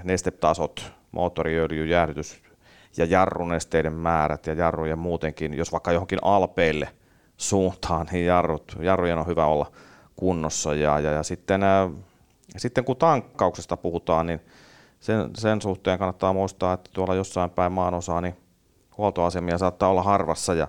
[0.04, 2.48] nestetasot, moottoriöljy, jäähdytys
[2.97, 6.89] ja jarrunesteiden määrät ja jarrujen muutenkin, jos vaikka johonkin alpeille
[7.38, 9.71] suuntaan, niin jarrut, jarrujen on hyvä olla
[10.15, 10.73] kunnossa.
[10.73, 11.89] Ja, ja, ja sitten, ää,
[12.58, 14.41] sitten kun tankkauksesta puhutaan, niin
[14.99, 18.36] sen, sen suhteen kannattaa muistaa, että tuolla jossain päin maanosaa, niin
[18.97, 20.67] huoltoasemia saattaa olla harvassa ja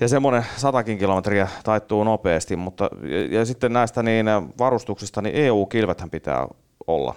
[0.00, 4.26] ja semmoinen satakin kilometriä taittuu nopeasti, mutta ja, ja sitten näistä niin
[4.58, 6.48] varustuksista, niin EU-kilvethän pitää
[6.86, 7.14] olla.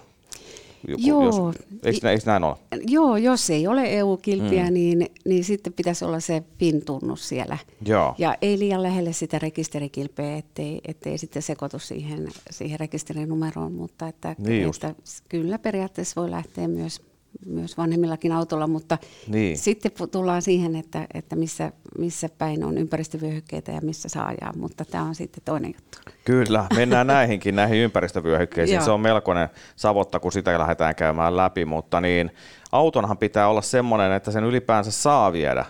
[0.88, 1.26] Joku, Joo.
[1.26, 1.36] Jos,
[1.84, 2.56] eikö, eikö näin ole?
[2.88, 4.74] Joo, jos ei ole EU-kilpiä, Mm.
[4.74, 7.58] niin, niin sitten pitäisi olla se PIN-tunnus siellä.
[7.86, 8.16] Joo.
[8.18, 14.36] Ja ei liian lähelle sitä rekisterikilpeä, ettei, ettei sitten sekoitu siihen, siihen rekisterinumeroon, mutta että,
[14.38, 14.96] Niin että
[15.30, 17.02] kyllä periaatteessa voi lähteä myös,
[17.46, 19.58] myös vanhemmillakin autolla, mutta Niin.
[19.58, 24.86] sitten tullaan siihen, että, että missä, missä päin on ympäristövyöhykkeitä ja missä saa ajaa, mutta
[24.86, 25.98] tämä on sitten toinen juttu.
[26.26, 28.82] Kyllä, mennään näihinkin, näihin ympäristövyöhykkeisiin.
[28.82, 32.32] Se on melkoinen savotta, kun sitä lähdetään käymään läpi, mutta niin,
[32.72, 35.66] autonhan pitää olla semmoinen, että sen ylipäänsä saa viedä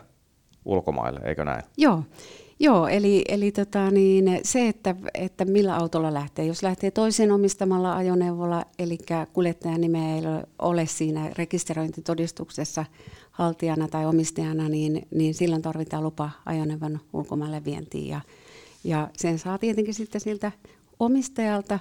[0.66, 1.64] ulkomaille, eikö näin?
[1.78, 2.04] Joo,
[2.62, 6.46] Joo eli, eli tota niin, se, että, että millä autolla lähtee.
[6.46, 8.98] Jos lähtee toisen omistamalla ajoneuvolla, eli
[9.34, 10.22] kuljettajan nimeä ei
[10.60, 12.86] ole- siinä rekisteröintitodistuksessa
[13.32, 18.08] haltijana tai omistajana, niin, niin silloin tarvitaan lupa ajoneuvon ulkomaille vientiin.
[18.08, 18.22] Ja,
[18.84, 20.52] ja sen saa tietenkin sitten siltä
[21.00, 21.80] omistajalta,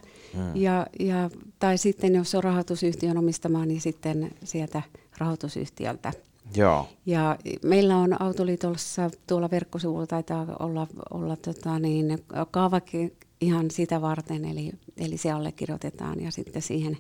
[0.55, 4.83] ja, ja, tai sitten jos on rahoitusyhtiön omistama, niin sitten sieltä
[5.19, 6.13] rahoitusyhtiöltä.
[6.57, 12.19] Joo, Ja meillä on Autoliitossa tuolla verkkosivulla taitaa olla, olla tota niin,
[12.51, 16.97] kaavake ihan sitä varten, eli, eli se allekirjoitetaan ja sitten siihen,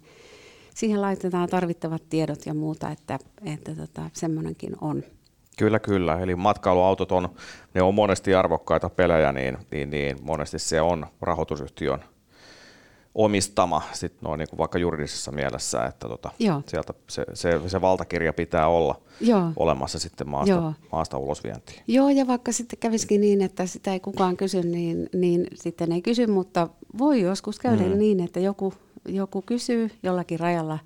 [0.74, 5.02] siihen laitetaan tarvittavat tiedot ja muuta, että, että tota, semmoinenkin on.
[5.58, 6.18] kyllä kyllä.
[6.18, 7.28] Eli matkailuautot on,
[7.74, 12.04] ne on monesti arvokkaita pelejä, niin, niin, niin monesti se on rahoitusyhtiön
[13.18, 16.62] omistama sit noin niin kuin vaikka juridisessa mielessä, että tota, Joo.
[16.66, 19.52] sieltä se, se, se, valtakirja pitää olla Joo.
[19.57, 20.72] olemassa sitten maasta, Joo.
[20.92, 21.83] maasta ulosvientiin.
[21.87, 26.02] Joo, ja vaikka sitten kävisikin niin, että sitä ei kukaan kysy, niin, niin sitten ei
[26.02, 27.98] kysy, mutta voi joskus käydä mm.
[27.98, 28.74] niin, että joku,
[29.09, 30.78] joku kysyy jollakin rajalla.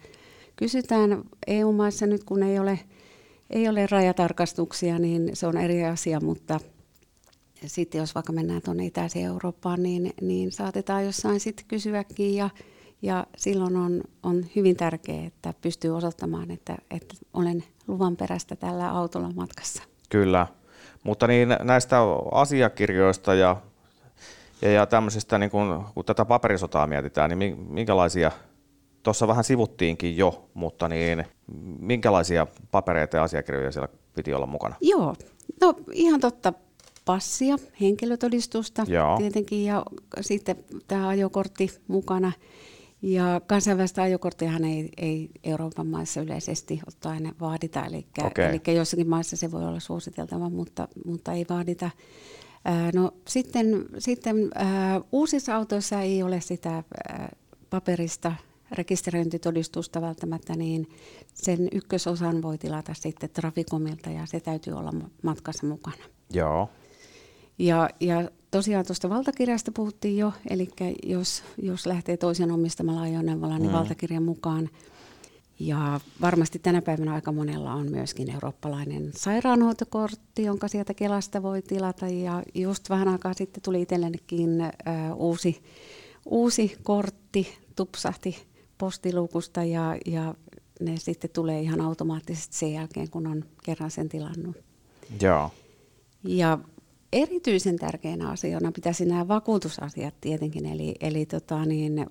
[0.57, 2.81] Kysytään EU-maissa nyt, kun ei ole,
[3.51, 6.61] ei ole rajatarkastuksia, niin se on eri asia, mutta
[7.67, 12.51] sitten jos vaikka mennään tuonne itäiseen Eurooppaan, niin, niin saatetaan jossain sitten kysyäkin ja,
[13.03, 18.91] ja silloin on, on hyvin tärkeää, että pystyy osoittamaan, että, että olen luvan perästä tällä
[18.91, 19.83] autolla matkassa.
[20.09, 20.47] Kyllä,
[21.05, 21.97] mutta niin näistä
[22.33, 23.57] asiakirjoista ja,
[24.63, 28.31] ja, ja tämmöisistä, niin kun, kun tätä paperisotaa mietitään, niin mi- minkälaisia,
[29.03, 31.25] tuossa vähän sivuttiinkin jo, mutta niin,
[31.79, 34.75] minkälaisia papereita ja asiakirjoja siellä piti olla mukana?
[34.81, 35.15] Joo,
[35.61, 36.53] no ihan totta.
[37.05, 39.19] Passia, henkilötodistusta Joo.
[39.19, 39.85] tietenkin ja
[40.21, 40.57] sitten
[40.89, 42.33] tämä ajokortti mukana.
[43.03, 48.45] Ja kansainvälistä ajokorttiahan ei, ei Euroopan maissa yleisesti ottaen vaadita, eli, Okei.
[48.45, 51.91] eli jossakin maissa se voi olla suositeltava, mutta, mutta ei vaadita.
[52.65, 56.71] Ää, no sitten, sitten ää, uusissa autoissa ei ole sitä
[57.09, 57.37] ää,
[57.71, 58.35] paperista
[58.73, 60.89] rekisteröintitodistusta välttämättä, niin
[61.35, 66.05] sen ykkösosan voi tilata sitten Traficomilta ja se täytyy olla ma- matkassa mukana.
[66.33, 66.69] Joo,
[67.59, 70.69] Ja, ja tosiaan tuosta valtakirjasta puhuttiin jo, eli
[71.03, 73.77] jos, jos lähtee toisen omistamalla ajoneuvolla, niin mm.
[73.77, 74.71] valtakirjan mukaan.
[75.59, 82.09] Ja varmasti tänä päivänä aika monella on myöskin eurooppalainen sairaanhoitokortti, jonka sieltä Kelasta voi tilata.
[82.09, 84.71] Ja just vähän aikaa sitten tuli itsellenikin äh,
[85.17, 85.63] uusi,
[86.27, 88.47] uusi kortti, tupsahti
[88.79, 90.35] postiluukusta ja, ja
[90.81, 94.57] ne sitten tulee ihan automaattisesti sen jälkeen, kun on kerran sen tilannut.
[95.23, 95.51] joo,
[96.25, 96.59] Ja
[97.13, 102.07] erityisen tärkeänä asiana pitäisi nämä vakuutusasiat tietenkin, eli, eli tota niin,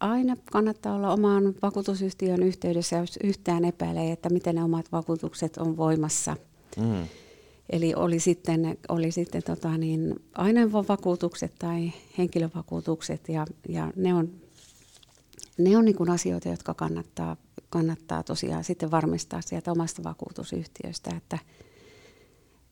[0.00, 5.76] aina kannattaa olla omaan vakuutusyhtiön yhteydessä, jos yhtään epäilee, että miten ne omat vakuutukset on
[5.76, 6.36] voimassa.
[6.76, 7.06] mm.
[7.70, 14.30] Eli oli sitten, oli sitten tota niin, ainevakuutukset tai henkilövakuutukset, ja, ja ne on,
[15.58, 17.36] ne on niin asioita, jotka kannattaa,
[17.68, 21.38] kannattaa tosiaan sitten varmistaa sieltä omasta vakuutusyhtiöstä, että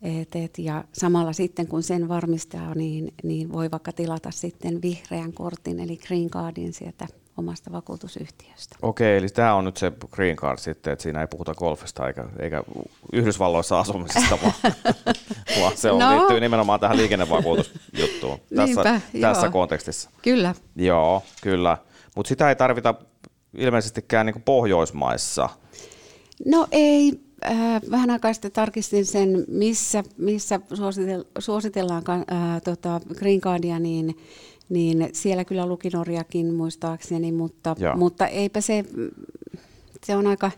[0.03, 5.33] et, et, ja samalla sitten kun sen varmistaa, niin, niin voi vaikka tilata sitten vihreän
[5.33, 7.07] kortin eli green cardin sieltä
[7.37, 8.77] omasta vakuutusyhtiöstä.
[8.83, 12.25] Okei, eli tämä on nyt se green card sitten, että siinä ei puhuta golfista eikä,
[12.39, 12.63] eikä
[13.13, 14.55] Yhdysvalloissa asumisesta, vaan,
[15.61, 16.17] vaan se on, No.
[16.17, 19.53] liittyy nimenomaan tähän liikennevakuutusjuttuun tässä, Niinpä, tässä joo.
[19.53, 20.11] kontekstissa.
[20.23, 20.55] Kyllä.
[20.77, 21.77] Joo, kyllä.
[22.17, 22.95] Mutta sitä ei tarvita
[23.55, 25.49] ilmeisestikään niin Pohjoismaissa.
[26.47, 33.41] No ei, äh, vähän aikaa sitten tarkistin sen, missä, missä suositel, suositellaan äh, tota Green
[33.41, 34.17] Cardia, niin,
[34.69, 37.97] niin siellä kyllä luki Norjakin muistaakseni, mutta, Joo.
[37.97, 38.85] mutta eipä se,
[40.07, 40.51] se on aika,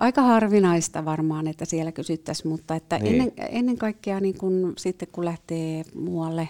[0.00, 3.12] aika harvinaista varmaan, että siellä kysyttäisiin, mutta että Niin.
[3.12, 6.48] ennen, ennen kaikkea niin kun, sitten kun lähtee muualle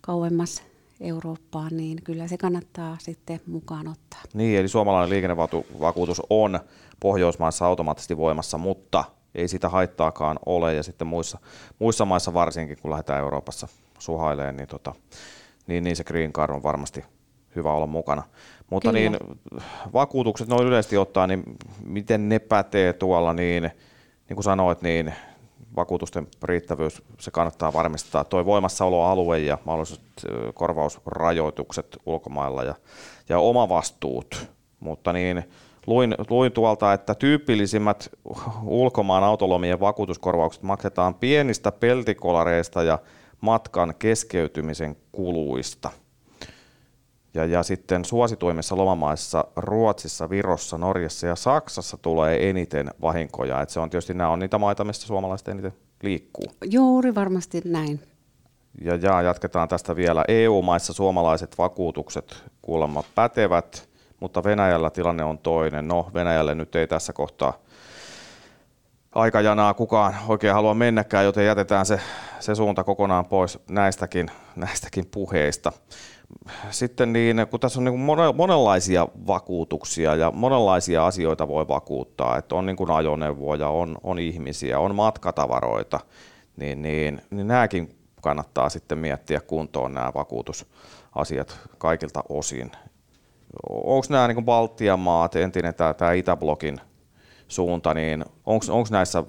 [0.00, 0.62] kauemmas
[1.00, 4.20] Eurooppaan, niin kyllä se kannattaa sitten mukaan ottaa.
[4.34, 6.60] Niin, eli suomalainen liikennevakuutus on
[7.00, 9.04] Pohjoismaissa automaattisesti voimassa, mutta
[9.34, 10.74] ei sitä haittaakaan ole.
[10.74, 11.38] Ja sitten muissa,
[11.78, 14.94] muissa maissa varsinkin, kun lähdetään Euroopassa suhailemaan, niin, tota,
[15.66, 17.04] niin, niin se green card on varmasti
[17.56, 18.22] hyvä olla mukana.
[18.70, 19.00] Mutta Kyllä.
[19.00, 19.18] niin
[19.92, 21.42] vakuutukset noin yleisesti ottaen, niin
[21.84, 23.62] miten ne pätee tuolla, niin,
[24.28, 25.14] niin kuin sanoit, niin
[25.76, 28.24] vakuutusten riittävyys, se kannattaa varmistaa.
[28.24, 30.00] Tuo voimassaoloalue ja mahdolliset
[30.54, 32.74] korvausrajoitukset ulkomailla ja,
[33.28, 34.50] ja omavastuut.
[34.80, 35.44] Mutta niin,
[35.86, 38.10] luin, luin tuolta, että tyypillisimmät
[38.64, 42.98] ulkomaan autolomien vakuutuskorvaukset maksetaan pienistä peltikolareista ja
[43.40, 45.90] matkan keskeytymisen kuluista.
[47.34, 53.62] Ja, ja sitten suosituimmissa lomamaissa Ruotsissa, Virossa, Norjassa ja Saksassa tulee eniten vahinkoja.
[53.62, 55.72] Et se on tietysti nämä on niitä maita, missä suomalaiset eniten
[56.02, 56.44] liikkuu.
[56.64, 58.00] Juuri varmasti näin.
[58.80, 60.24] Ja, ja jatketaan tästä vielä.
[60.28, 63.88] EU-maissa suomalaiset vakuutukset kuulemma pätevät,
[64.20, 65.88] mutta Venäjällä tilanne on toinen.
[65.88, 67.52] No, Venäjälle nyt ei tässä kohtaa
[69.16, 72.00] aikajanaa kukaan oikein halua mennäkään, joten jätetään se,
[72.40, 75.72] se suunta kokonaan pois näistäkin, näistäkin puheista.
[76.70, 78.00] Sitten niin, kun tässä on niin
[78.36, 84.78] monenlaisia vakuutuksia ja monenlaisia asioita voi vakuuttaa, että on niin kuin ajoneuvoja, on, on ihmisiä,
[84.78, 86.00] on matkatavaroita,
[86.56, 92.72] niin, niin, niin nämäkin kannattaa sitten miettiä kuntoon nämä vakuutusasiat kaikilta osin.
[93.68, 96.80] Onko nämä niin Baltian maat, entinen tämä, tämä Itäblokin
[97.48, 99.24] suunta, niin onko näissä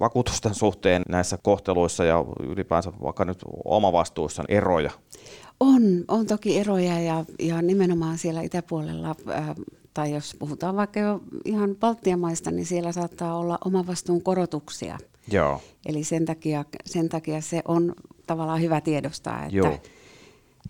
[0.00, 4.90] vakuutusten suhteen näissä kohteluissa ja ylipäänsä vaikka nyt omavastuissa eroja?
[5.60, 9.54] On, on toki eroja ja, ja nimenomaan siellä itäpuolella, ää,
[9.94, 14.98] tai jos puhutaan vaikka jo ihan Baltian maista, niin siellä saattaa olla omavastuun korotuksia.
[15.30, 15.60] Joo.
[15.86, 17.94] Eli sen takia, sen takia se on
[18.26, 19.78] tavallaan hyvä tiedostaa, että, Joo.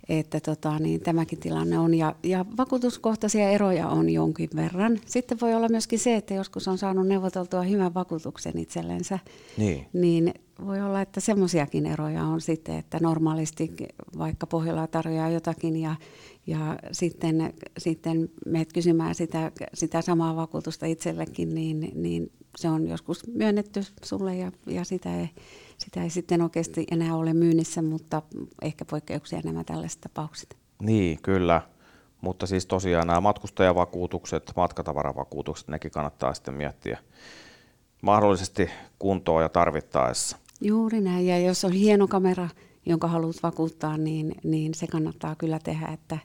[0.09, 1.95] Että tota, niin tämäkin tilanne on.
[1.95, 5.01] Ja, ja vakuutuskohtaisia eroja on jonkin verran.
[5.07, 9.19] Sitten voi olla myöskin se, että joskus on saanut neuvoteltua hyvän vakuutuksen itsellensä,
[9.57, 9.87] Niin.
[9.93, 10.35] niin
[10.67, 13.71] voi olla, että semmoisiakin eroja on sitten, että normaalisti
[14.19, 15.95] vaikka Pohjola tarjoaa jotakin ja,
[16.47, 23.27] ja sitten, sitten meet kysymään sitä, sitä samaa vakuutusta itsellekin, niin, niin se on joskus
[23.27, 25.29] myönnetty sulle ja, ja sitä, ei,
[25.85, 28.23] sitä ei sitten oikeasti enää ole myynnissä, mutta
[28.63, 30.57] ehkä poikkeuksia nämä tällaiset tapaukset.
[30.83, 31.63] Niin, kyllä.
[32.21, 36.99] Mutta siis tosiaan nämä matkustajavakuutukset, matkatavaravakuutukset, nekin kannattaa sitten miettiä
[38.03, 40.37] mahdollisesti kuntoon ja tarvittaessa.
[40.61, 42.49] Juuri näin, ja jos on hieno kamera,
[42.87, 46.19] jonka haluat vakuuttaa, niin, niin se kannattaa kyllä tehdä, että,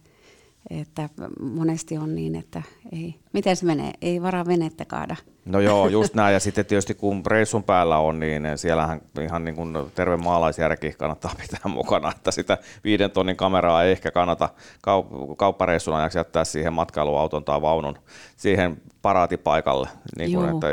[0.69, 1.09] että
[1.41, 5.15] monesti on niin, että ei, miten se menee, ei varaa venettä kaada.
[5.47, 6.33] No joo, just näin.
[6.33, 11.31] Ja sitten tietysti kun reissun päällä on, niin siellähän ihan niin kuin terve maalaisjärki kannattaa
[11.41, 16.73] pitää mukana, että sitä viiden tonnin kameraa ei ehkä kannata kau- kauppareissun ajaksi jättää siihen
[16.73, 17.97] matkailuauton tai vaunun
[18.38, 20.67] siihen paraatipaikalle, niin kuin, että,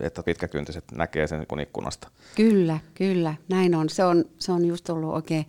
[0.00, 2.08] että pitkäkyntiset näkee sen kun ikkunasta.
[2.36, 3.88] Kyllä, kyllä, näin on.
[3.88, 5.46] Se on, se on just ollut oikein,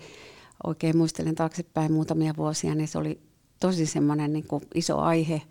[0.63, 3.19] oikein, muistelen taaksepäin muutamia vuosia, niin se oli
[3.59, 5.41] tosi semmoinen niin kuin iso aihe,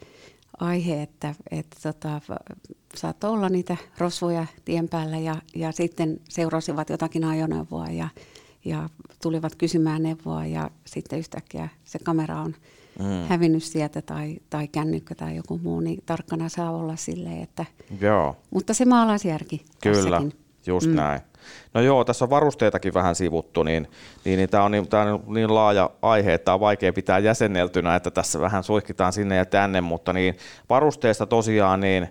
[0.61, 2.21] aihe että, että tota,
[2.95, 8.09] saattoi olla niitä rosvoja tien päällä ja, ja sitten seurasivat jotakin ajoneuvoa ja,
[8.65, 8.89] ja
[9.23, 12.55] tulivat kysymään neuvoa ja sitten yhtäkkiä se kamera on
[12.99, 13.29] mm.
[13.29, 17.65] hävinnyt sieltä tai, tai kännykkä tai joku muu, niin tarkkana saa olla silleen, että,
[18.01, 18.37] Joo.
[18.51, 20.33] mutta se maalaisjärki Kyllä, tässäkin.
[20.67, 20.95] just mm.
[20.95, 21.21] näin.
[21.75, 23.89] No joo, tässä on varusteitakin vähän sivuttu, niin,
[24.25, 27.97] niin, niin tämä on, niin, tää on niin laaja aihe, että on vaikea pitää jäsenneltynä,
[27.97, 30.37] että tässä vähän suihkitaan sinne ja tänne, mutta niin
[30.69, 32.09] varusteista tosiaan niin,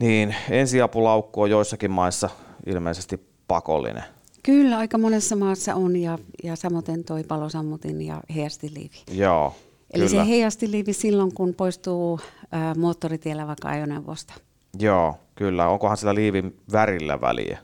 [0.00, 2.30] niin ensiapulaukku on joissakin maissa
[2.66, 4.04] ilmeisesti pakollinen.
[4.42, 8.96] Kyllä, aika monessa maassa on ja, ja samoin toi palosammutin ja heijastiliivi.
[9.10, 9.54] Joo,
[9.94, 10.24] Eli kyllä.
[10.24, 12.20] se heijastiliivi silloin, kun poistuu
[12.52, 14.34] ää, moottoritiellä vaikka ajoneuvosta.
[14.78, 15.68] Joo, kyllä.
[15.68, 17.58] Onkohan sillä liivin värillä väliä?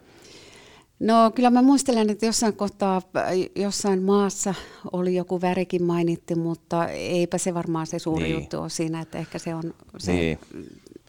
[1.05, 3.25] No kyllä mä muistelen, että jossain kohtaa ää,
[3.57, 4.55] jossain maassa
[4.93, 8.35] oli joku värikin mainittu, mutta eipä se varmaan se suuri Niin.
[8.35, 10.38] juttu ole siinä, että ehkä se on, se, Niin.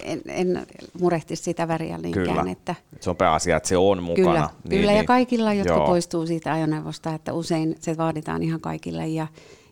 [0.03, 0.67] en, en
[0.99, 2.27] murehtisi sitä väriä niinkään.
[2.27, 2.51] Kyllä.
[2.51, 4.23] Että, Se on pääasia, että se on mukana.
[4.33, 5.05] Kyllä, Niin, kyllä ja niin.
[5.05, 5.87] kaikilla, jotka Joo.
[5.87, 9.27] poistuu siitä ajoneuvosta, että usein se vaaditaan ihan kaikille ja,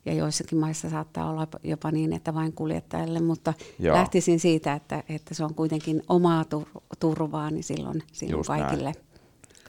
[0.05, 3.95] ja joissakin maissa saattaa olla jopa niin, että vain kuljettajille, mutta Joo.
[3.95, 8.95] lähtisin siitä, että, että se on kuitenkin omaa tur- turvaa, niin silloin, silloin Just näin.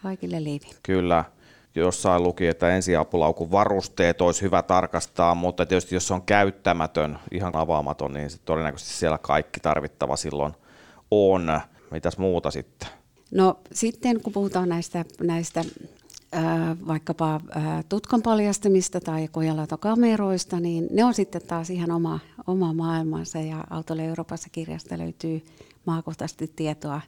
[0.04, 0.66] Kaikille, liivi.
[0.82, 1.24] Kyllä.
[1.74, 7.56] Jossain luki, että ensiapulaukun varusteet olisi hyvä tarkastaa, mutta tietysti jos se on käyttämätön, ihan
[7.56, 10.52] avaamaton, niin sit todennäköisesti siellä kaikki tarvittava silloin
[11.10, 11.60] on.
[11.90, 12.88] Mitäs muuta sitten?
[13.30, 15.64] No sitten kun puhutaan näistä, näistä
[16.86, 17.40] vaikkapa
[17.88, 24.04] tutkan paljastamista tai kojelatokameroista, niin ne on sitten taas ihan oma, oma maailmansa ja Autolle
[24.04, 25.44] Euroopassa kirjasta löytyy
[25.86, 27.00] maakohtaisesti tietoa,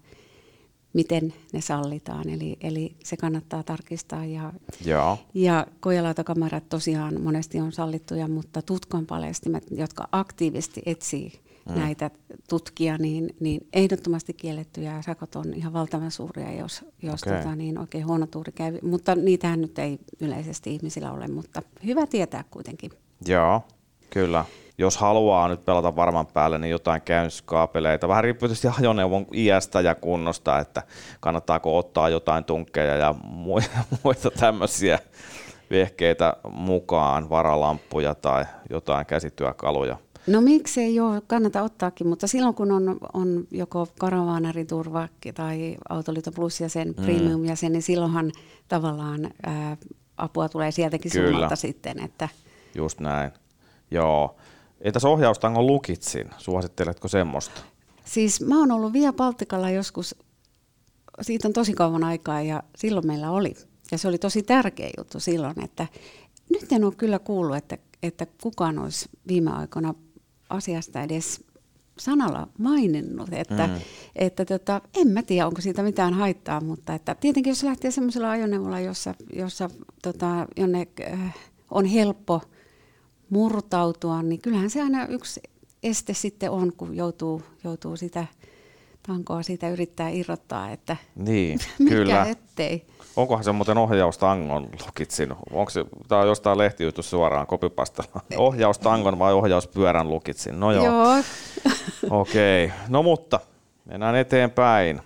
[0.96, 2.28] miten ne sallitaan.
[2.28, 4.24] Eli, eli se kannattaa tarkistaa.
[4.24, 4.52] Ja,
[4.84, 5.18] Joo.
[5.34, 11.32] ja kojalautakamerat tosiaan monesti on sallittuja, mutta tutkan paljastimet, jotka aktiivisesti etsii
[11.68, 11.74] mm.
[11.74, 12.10] näitä
[12.48, 17.36] tutkia, niin, niin ehdottomasti kiellettyjä ja sakot on ihan valtavan suuria, jos, jos Okei.
[17.36, 18.78] tota, niin oikein huono tuuri käy.
[18.82, 22.90] Mutta niitähän nyt ei yleisesti ihmisillä ole, mutta hyvä tietää kuitenkin.
[23.26, 23.62] Joo,
[24.10, 24.44] kyllä.
[24.78, 28.08] Jos haluaa nyt pelata varman päälle, niin jotain käynniskaapeleita.
[28.08, 30.82] Vähän riippuu tietysti ajoneuvon iästä ja kunnosta, että
[31.20, 33.14] kannattaako ottaa jotain tunkkeja ja
[34.02, 34.98] muita, tämmöisiä
[35.70, 39.96] vehkeitä mukaan, varalamppuja tai jotain käsityökaluja.
[40.26, 46.60] No miksei joo, kannata ottaakin, mutta silloin kun on, on joko karavaanariturva tai Autoliiton Plus
[46.60, 48.32] ja sen premium ja sen, niin silloinhan
[48.68, 49.76] tavallaan ää,
[50.16, 51.30] apua tulee sieltäkin Kyllä.
[51.30, 52.28] suunnalta sitten, että
[52.74, 53.30] Just näin.
[53.90, 54.36] Joo.
[54.80, 56.30] Entäs ohjaustangon lukitsin?
[56.38, 57.60] Suositteletko semmoista?
[58.04, 60.14] Siis mä oon ollut Via Baltikalla joskus,
[61.20, 63.54] siitä on tosi kauan aikaa ja silloin meillä oli.
[63.90, 65.86] Ja se oli tosi tärkeä juttu silloin, että
[66.48, 69.94] nyt en ole kyllä kuullut, että, että kukaan olisi viime aikoina
[70.50, 71.44] asiasta edes
[71.98, 73.80] sanalla maininnut, että, mm.
[74.16, 78.30] että tota, en mä tiedä, onko siitä mitään haittaa, mutta että tietenkin jos lähtee semmoisella
[78.30, 79.70] ajoneuvolla, jossa, jossa
[80.02, 81.34] tota, jonne äh,
[81.70, 82.42] on helppo
[83.30, 85.40] murtautua, niin kyllähän se aina yksi
[85.82, 88.26] este sitten on, kun joutuu, joutuu sitä
[89.06, 92.24] tankoa siitä yrittää irrottaa, että Niin, mikä kyllä.
[92.24, 92.86] ettei.
[93.16, 95.34] Onkohan se muuten ohjaustangon lukitsin?
[95.50, 98.20] Onko se, tämä on jostain lehtijutusta suoraan kopipastella.
[98.36, 100.60] Ohjaustangon vai ohjauspyörän lukitsin?
[100.60, 100.94] No joo, joo.
[100.94, 101.22] Joo.
[102.20, 102.64] okei.
[102.64, 102.78] Okay.
[102.88, 103.40] No mutta,
[103.84, 105.00] mennään eteenpäin.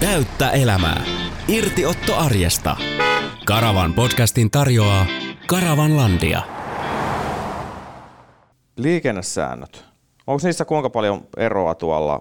[0.00, 1.04] Täyttä elämää.
[1.48, 2.76] Irtiotto arjesta.
[3.46, 5.06] Karavan podcastin tarjoaa
[5.46, 6.55] Karavanlandia.
[8.76, 9.84] Liikennesäännöt.
[10.26, 12.20] Onko niissä kuinka paljon eroa tuolla,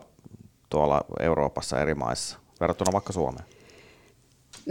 [0.70, 3.46] tuolla Euroopassa eri maissa verrattuna vaikka Suomeen?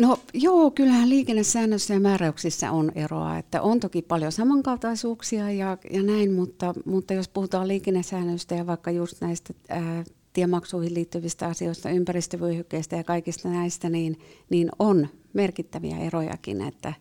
[0.00, 6.02] No joo, kyllähän liikennesäännöissä ja määräyksissä on eroa, että on toki paljon samankaltaisuuksia ja, ja
[6.02, 12.96] näin, mutta, mutta jos puhutaan liikennesäännöistä ja vaikka just näistä ää, tiemaksuihin liittyvistä asioista, ympäristövyöhykkeistä
[12.96, 14.18] ja kaikista näistä, niin,
[14.50, 16.92] niin on merkittäviä erojakin, että,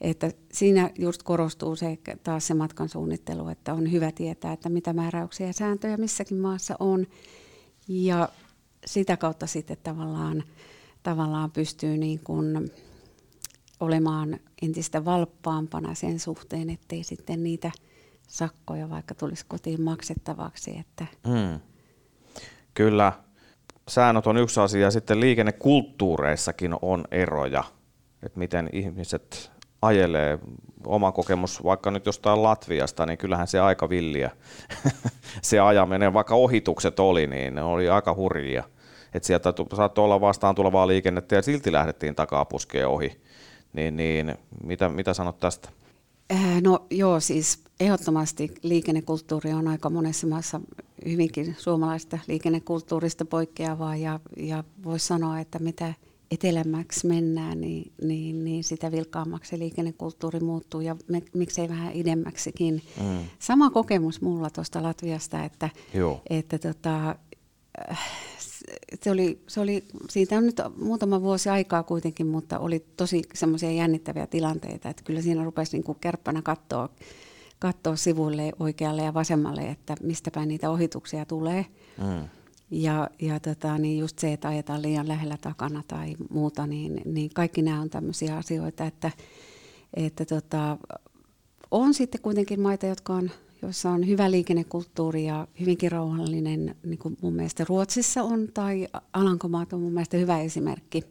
[0.00, 4.92] että siinä just korostuu se taas se matkan suunnittelu, että on hyvä tietää, että mitä
[4.92, 7.06] määräyksiä ja sääntöjä missäkin maassa on
[7.88, 8.28] ja
[8.86, 10.44] sitä kautta sitten tavallaan
[11.02, 12.70] tavallaan pystyy niin kuin
[13.80, 17.70] olemaan entistä valppaampana sen suhteen, ettei sitten niitä
[18.28, 20.78] sakkoja vaikka tulisi kotiin maksettavaksi.
[20.78, 21.60] Että Mm.
[22.74, 23.12] Kyllä,
[23.88, 27.64] säännöt on yksi asia ja sitten liikennekulttuureissakin on eroja,
[28.22, 29.50] että miten ihmiset
[29.82, 30.38] ajelee.
[30.86, 34.30] Oma kokemus vaikka nyt jostain Latviasta, niin kyllähän se aika villiä
[35.42, 38.64] se ajaminen, vaikka ohitukset oli, niin ne oli aika hurjia.
[39.14, 43.20] Että sieltä saattoi olla vastaan tulevaa liikennettä ja silti lähdettiin takaa puskeen ohi.
[43.72, 45.68] Niin, niin mitä, mitä sanot tästä?
[46.32, 50.60] Äh, No joo, siis ehdottomasti liikennekulttuuri on aika monessa maassa
[51.04, 55.94] hyvinkin suomalaista liikennekulttuurista poikkeavaa ja, ja voisi sanoa, että mitä
[56.30, 62.82] etelämmäksi mennään, niin, niin, niin sitä vilkkaammaksi se liikennekulttuuri muuttuu ja me, miksei vähän idemmäksikin.
[63.00, 63.18] Mm.
[63.38, 66.20] Sama kokemus mulla tuosta Latviasta, että, Joo.
[66.30, 67.16] että tota,
[67.90, 67.98] äh,
[69.02, 73.70] se oli, se oli, siitä on nyt muutama vuosi aikaa kuitenkin, mutta oli tosi semmoisia
[73.70, 76.88] jännittäviä tilanteita, että kyllä siinä rupesi niin kuin kärppänä katsoa,
[77.58, 81.66] katsoa sivuille oikealle ja vasemmalle, että mistä päin niitä ohituksia tulee.
[81.98, 82.28] Mm.
[82.70, 87.30] Ja, ja tota, niin just se, että ajetaan liian lähellä takana tai muuta, niin, niin
[87.34, 89.10] kaikki nämä on tämmöisiä asioita, että,
[89.94, 90.78] että tota,
[91.70, 93.30] on sitten kuitenkin maita, jotka on,
[93.62, 99.72] joissa on hyvä liikennekulttuuri ja hyvinkin rauhallinen, niin kuin mun mielestä Ruotsissa on, tai Alankomaat
[99.72, 101.04] on mun mielestä hyvä esimerkki.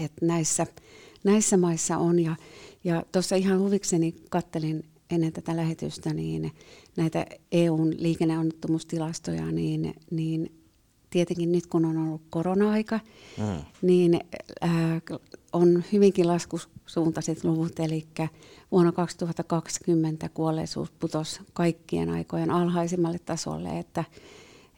[0.00, 0.66] että näissä,
[1.24, 2.18] näissä maissa on.
[2.18, 2.36] Ja,
[2.84, 6.52] ja tuossa ihan huvikseni kattelin ennen tätä lähetystä niin
[6.96, 10.60] näitä EUn liikenneonnettomuustilastoja, niin, niin
[11.10, 13.00] tietenkin nyt kun on ollut korona-aika,
[13.38, 13.64] mm.
[13.82, 14.20] niin
[14.64, 14.70] äh,
[15.52, 18.06] on hyvinkin laskusuuntaiset luvut, eli
[18.72, 24.04] vuonna 2020 kuolleisuus putosi kaikkien aikojen alhaisimmalle tasolle, että,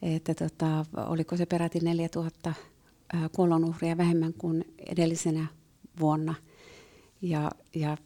[0.02, 2.48] että tota, oliko se peräti 4000
[3.14, 5.46] äh, kuolonuhria vähemmän kuin edellisenä
[6.00, 6.34] vuonna.
[7.22, 7.96] Ja, ja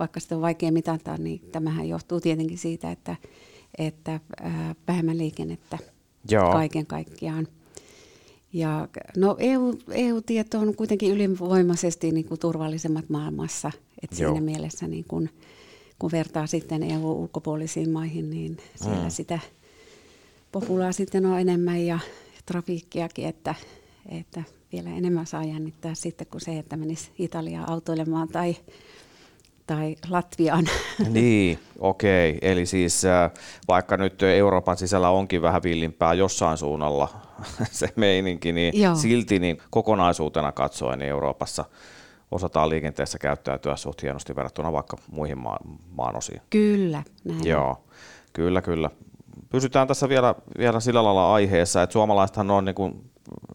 [0.00, 3.16] vaikka sitä on vaikea mitata, niin tämähän johtuu tietenkin siitä, että,
[3.78, 5.78] että ää, vähemmän liikennettä
[6.30, 6.52] Joo.
[6.52, 7.48] kaiken kaikkiaan.
[8.52, 13.70] Ja, no EU, EU-tieto on kuitenkin ylivoimaisesti niin kuin turvallisemmat maailmassa.
[14.02, 14.30] Et Joo.
[14.32, 15.28] siinä mielessä, niin kun,
[15.98, 19.10] kun vertaa sitten EU-ulkopuolisiin maihin, niin siellä Mm.
[19.10, 19.38] sitä
[20.52, 21.98] populaa sitten on enemmän ja
[22.46, 23.54] trafiikkiakin, että,
[24.08, 24.42] että
[24.72, 28.56] vielä enemmän saa jännittää sitten kuin se, että menisi Italiaan autoilemaan tai,
[29.70, 30.64] tai Latviaan.
[31.08, 32.30] Niin, okei.
[32.30, 32.50] Okay.
[32.50, 33.30] Eli siis äh,
[33.68, 37.08] vaikka nyt Euroopan sisällä onkin vähän villimpää jossain suunnalla
[37.70, 38.94] se meininki, niin Joo.
[38.94, 41.64] silti niin kokonaisuutena katsoen niin Euroopassa
[42.30, 45.58] osataan liikenteessä käyttäytyä suht hienosti verrattuna vaikka muihin maan,
[45.90, 46.40] maan osiin.
[46.50, 47.46] Kyllä, näin.
[47.46, 47.84] Joo,
[48.32, 48.90] kyllä, kyllä.
[49.48, 53.10] Pysytään tässä vielä, vielä sillä lailla aiheessa, että suomalaisethan on niin kuin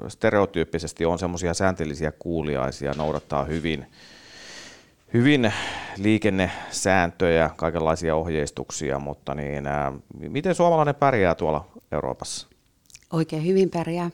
[0.08, 3.86] stereotyyppisesti on semmoisia sääntöllisiä kuuliaisia, noudattaa hyvin,
[5.16, 5.54] hyvin
[5.98, 12.48] liikennesääntöjä, kaikenlaisia ohjeistuksia, mutta niin, ää, miten suomalainen pärjää tuolla Euroopassa?
[13.14, 14.12] Oikein hyvin pärjää.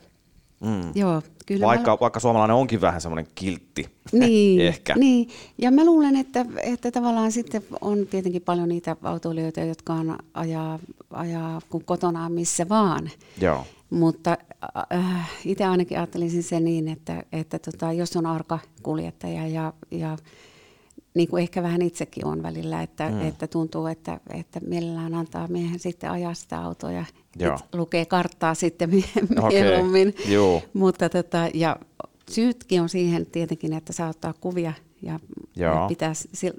[0.60, 0.92] Mm.
[0.94, 1.96] Joo, kyllä vaikka, mä...
[2.00, 4.94] vaikka suomalainen onkin vähän semmoinen kiltti niin, ehkä.
[4.94, 5.28] Niin,
[5.58, 10.78] ja mä luulen, että, että tavallaan sitten on tietenkin paljon niitä autoilijoita, jotka on ajaa,
[11.10, 13.10] ajaa kun kotona missä vaan.
[13.40, 13.66] Joo.
[13.90, 14.36] Mutta
[14.94, 20.16] äh, itse ainakin ajattelisin sen niin, että, että tota, jos on arka kuljettaja ja, ja
[21.14, 23.28] niin kuin ehkä vähän itsekin on välillä, että, mm.
[23.28, 27.04] että tuntuu, että, että mielellään antaa miehen sitten ajaa sitä autoa ja
[27.72, 28.90] lukee karttaa sitten
[29.50, 30.08] mieluummin.
[30.08, 30.68] Okay.
[30.74, 31.76] Mutta tota, ja
[32.30, 35.20] syytkin on siihen tietenkin, että saa ottaa kuvia ja
[35.56, 35.88] Joo.
[35.88, 36.12] pitää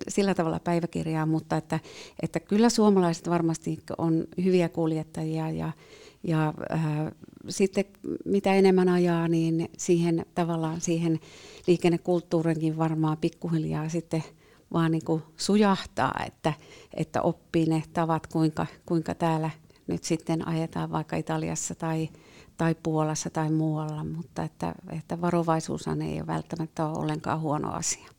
[0.08, 1.80] sillä tavalla päiväkirjaa, mutta että,
[2.22, 5.72] että kyllä suomalaiset varmasti on hyviä kuljettajia ja,
[6.24, 6.86] ja äh,
[7.50, 7.86] sitten
[8.26, 11.20] mitä enemmän ajaa, niin siihen tavallaan siihen
[11.68, 14.24] liikennekulttuurinkin varmaan pikkuhiljaa sitten
[14.74, 16.54] vaan niin kuin sujahtaa, että,
[16.94, 19.50] että oppii ne tavat, kuinka, kuinka täällä
[19.88, 22.10] nyt sitten ajetaan vaikka Italiassa tai,
[22.58, 28.10] tai Puolassa tai muualla, mutta että, että varovaisuushan ei ole välttämättä ole ollenkaan huono asia.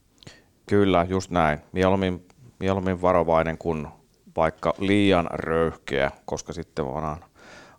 [0.66, 1.58] Kyllä, just näin.
[1.72, 2.28] Mieluummin,
[2.58, 3.88] mieluummin varovainen kuin
[4.36, 7.24] vaikka liian röyhkeä, koska sitten voidaan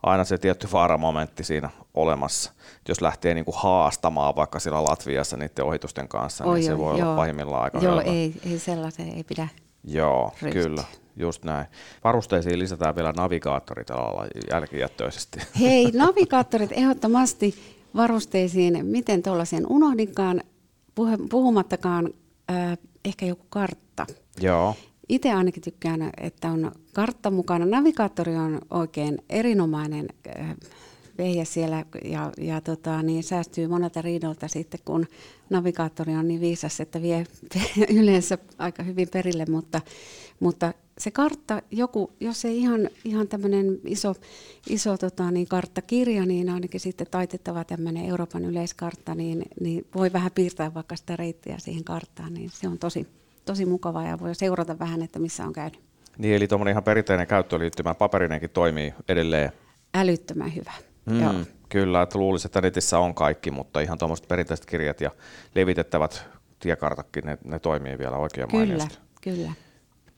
[0.06, 2.52] aina se tietty vaaramomentti siinä olemassa.
[2.88, 6.78] Jos lähtee niin kuin haastamaan vaikka siellä Latviassa niiden ohitusten kanssa, niin Oi, niin se
[6.78, 7.08] voi joo.
[7.08, 9.48] olla pahimmillaan aika Joo, ei, ei sellaisen ei pidä
[9.84, 10.62] Joo, ryhtyä.
[10.64, 10.84] kyllä.
[11.18, 11.66] Just näin.
[12.04, 15.40] Varusteisiin lisätään vielä navigaattorit alalla jälkijättöisesti.
[15.60, 17.56] Hei, navigaattorit ehdottomasti
[17.96, 18.86] varusteisiin.
[18.86, 20.42] Miten tuollaisen unohdinkaan,
[21.30, 22.10] puhumattakaan
[22.52, 24.06] äh, ehkä joku kartta.
[24.42, 24.76] Joo.
[25.10, 27.66] Itse ainakin tykkään, että on kartta mukana.
[27.66, 30.06] Navigaattori on oikein erinomainen
[30.40, 30.56] äh,
[31.18, 35.06] vehjä siellä ja, ja tota, niin säästyy monelta riidolta sitten, kun
[35.50, 37.26] navigaattori on niin viisas, että vie
[38.00, 39.82] yleensä aika hyvin perille, mutta,
[40.40, 44.16] mutta se kartta, joku, jos ei ihan, ihan tämmöinen iso,
[44.70, 50.32] iso tota, niin karttakirja, niin ainakin sitten taitettava tämmöinen Euroopan yleiskartta, niin, niin voi vähän
[50.36, 53.08] piirtää vaikka sitä reittiä siihen karttaan, niin se on tosi,
[53.46, 55.95] tosi mukavaa ja voi seurata vähän, että missä on käynyt.
[56.18, 59.52] Niin, eli tuommoinen ihan perinteinen käyttöliittymä, paperinenkin toimii edelleen.
[59.94, 60.72] Älyttömän hyvä.
[61.06, 61.34] Mm, Joo.
[61.70, 65.12] Kyllä, että luulisin, että netissä on kaikki, mutta ihan tuommoiset perinteiset kirjat ja
[65.56, 66.26] levitettävät
[66.60, 68.98] tiekartakin, ne, ne toimii vielä oikein Kyllä, mainiosti.
[69.22, 69.52] kyllä.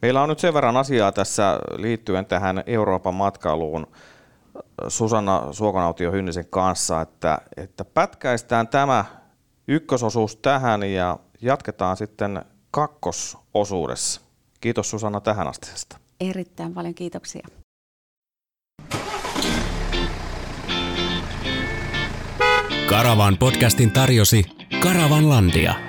[0.02, 3.88] Meillä on nyt sen verran asiaa tässä liittyen tähän Euroopan matkailuun
[4.88, 9.06] Susanna Suokonautio Hynnisen kanssa, että, että pätkäistään tämä
[9.68, 14.22] ykkösosuus tähän ja jatketaan sitten kakkososuudessa.
[14.62, 15.68] Kiitos Susanna tähän asti.
[16.20, 17.48] Erittäin paljon kiitoksia.
[22.90, 24.44] Karavan podcastin tarjosi
[24.80, 25.87] Karavan Landia.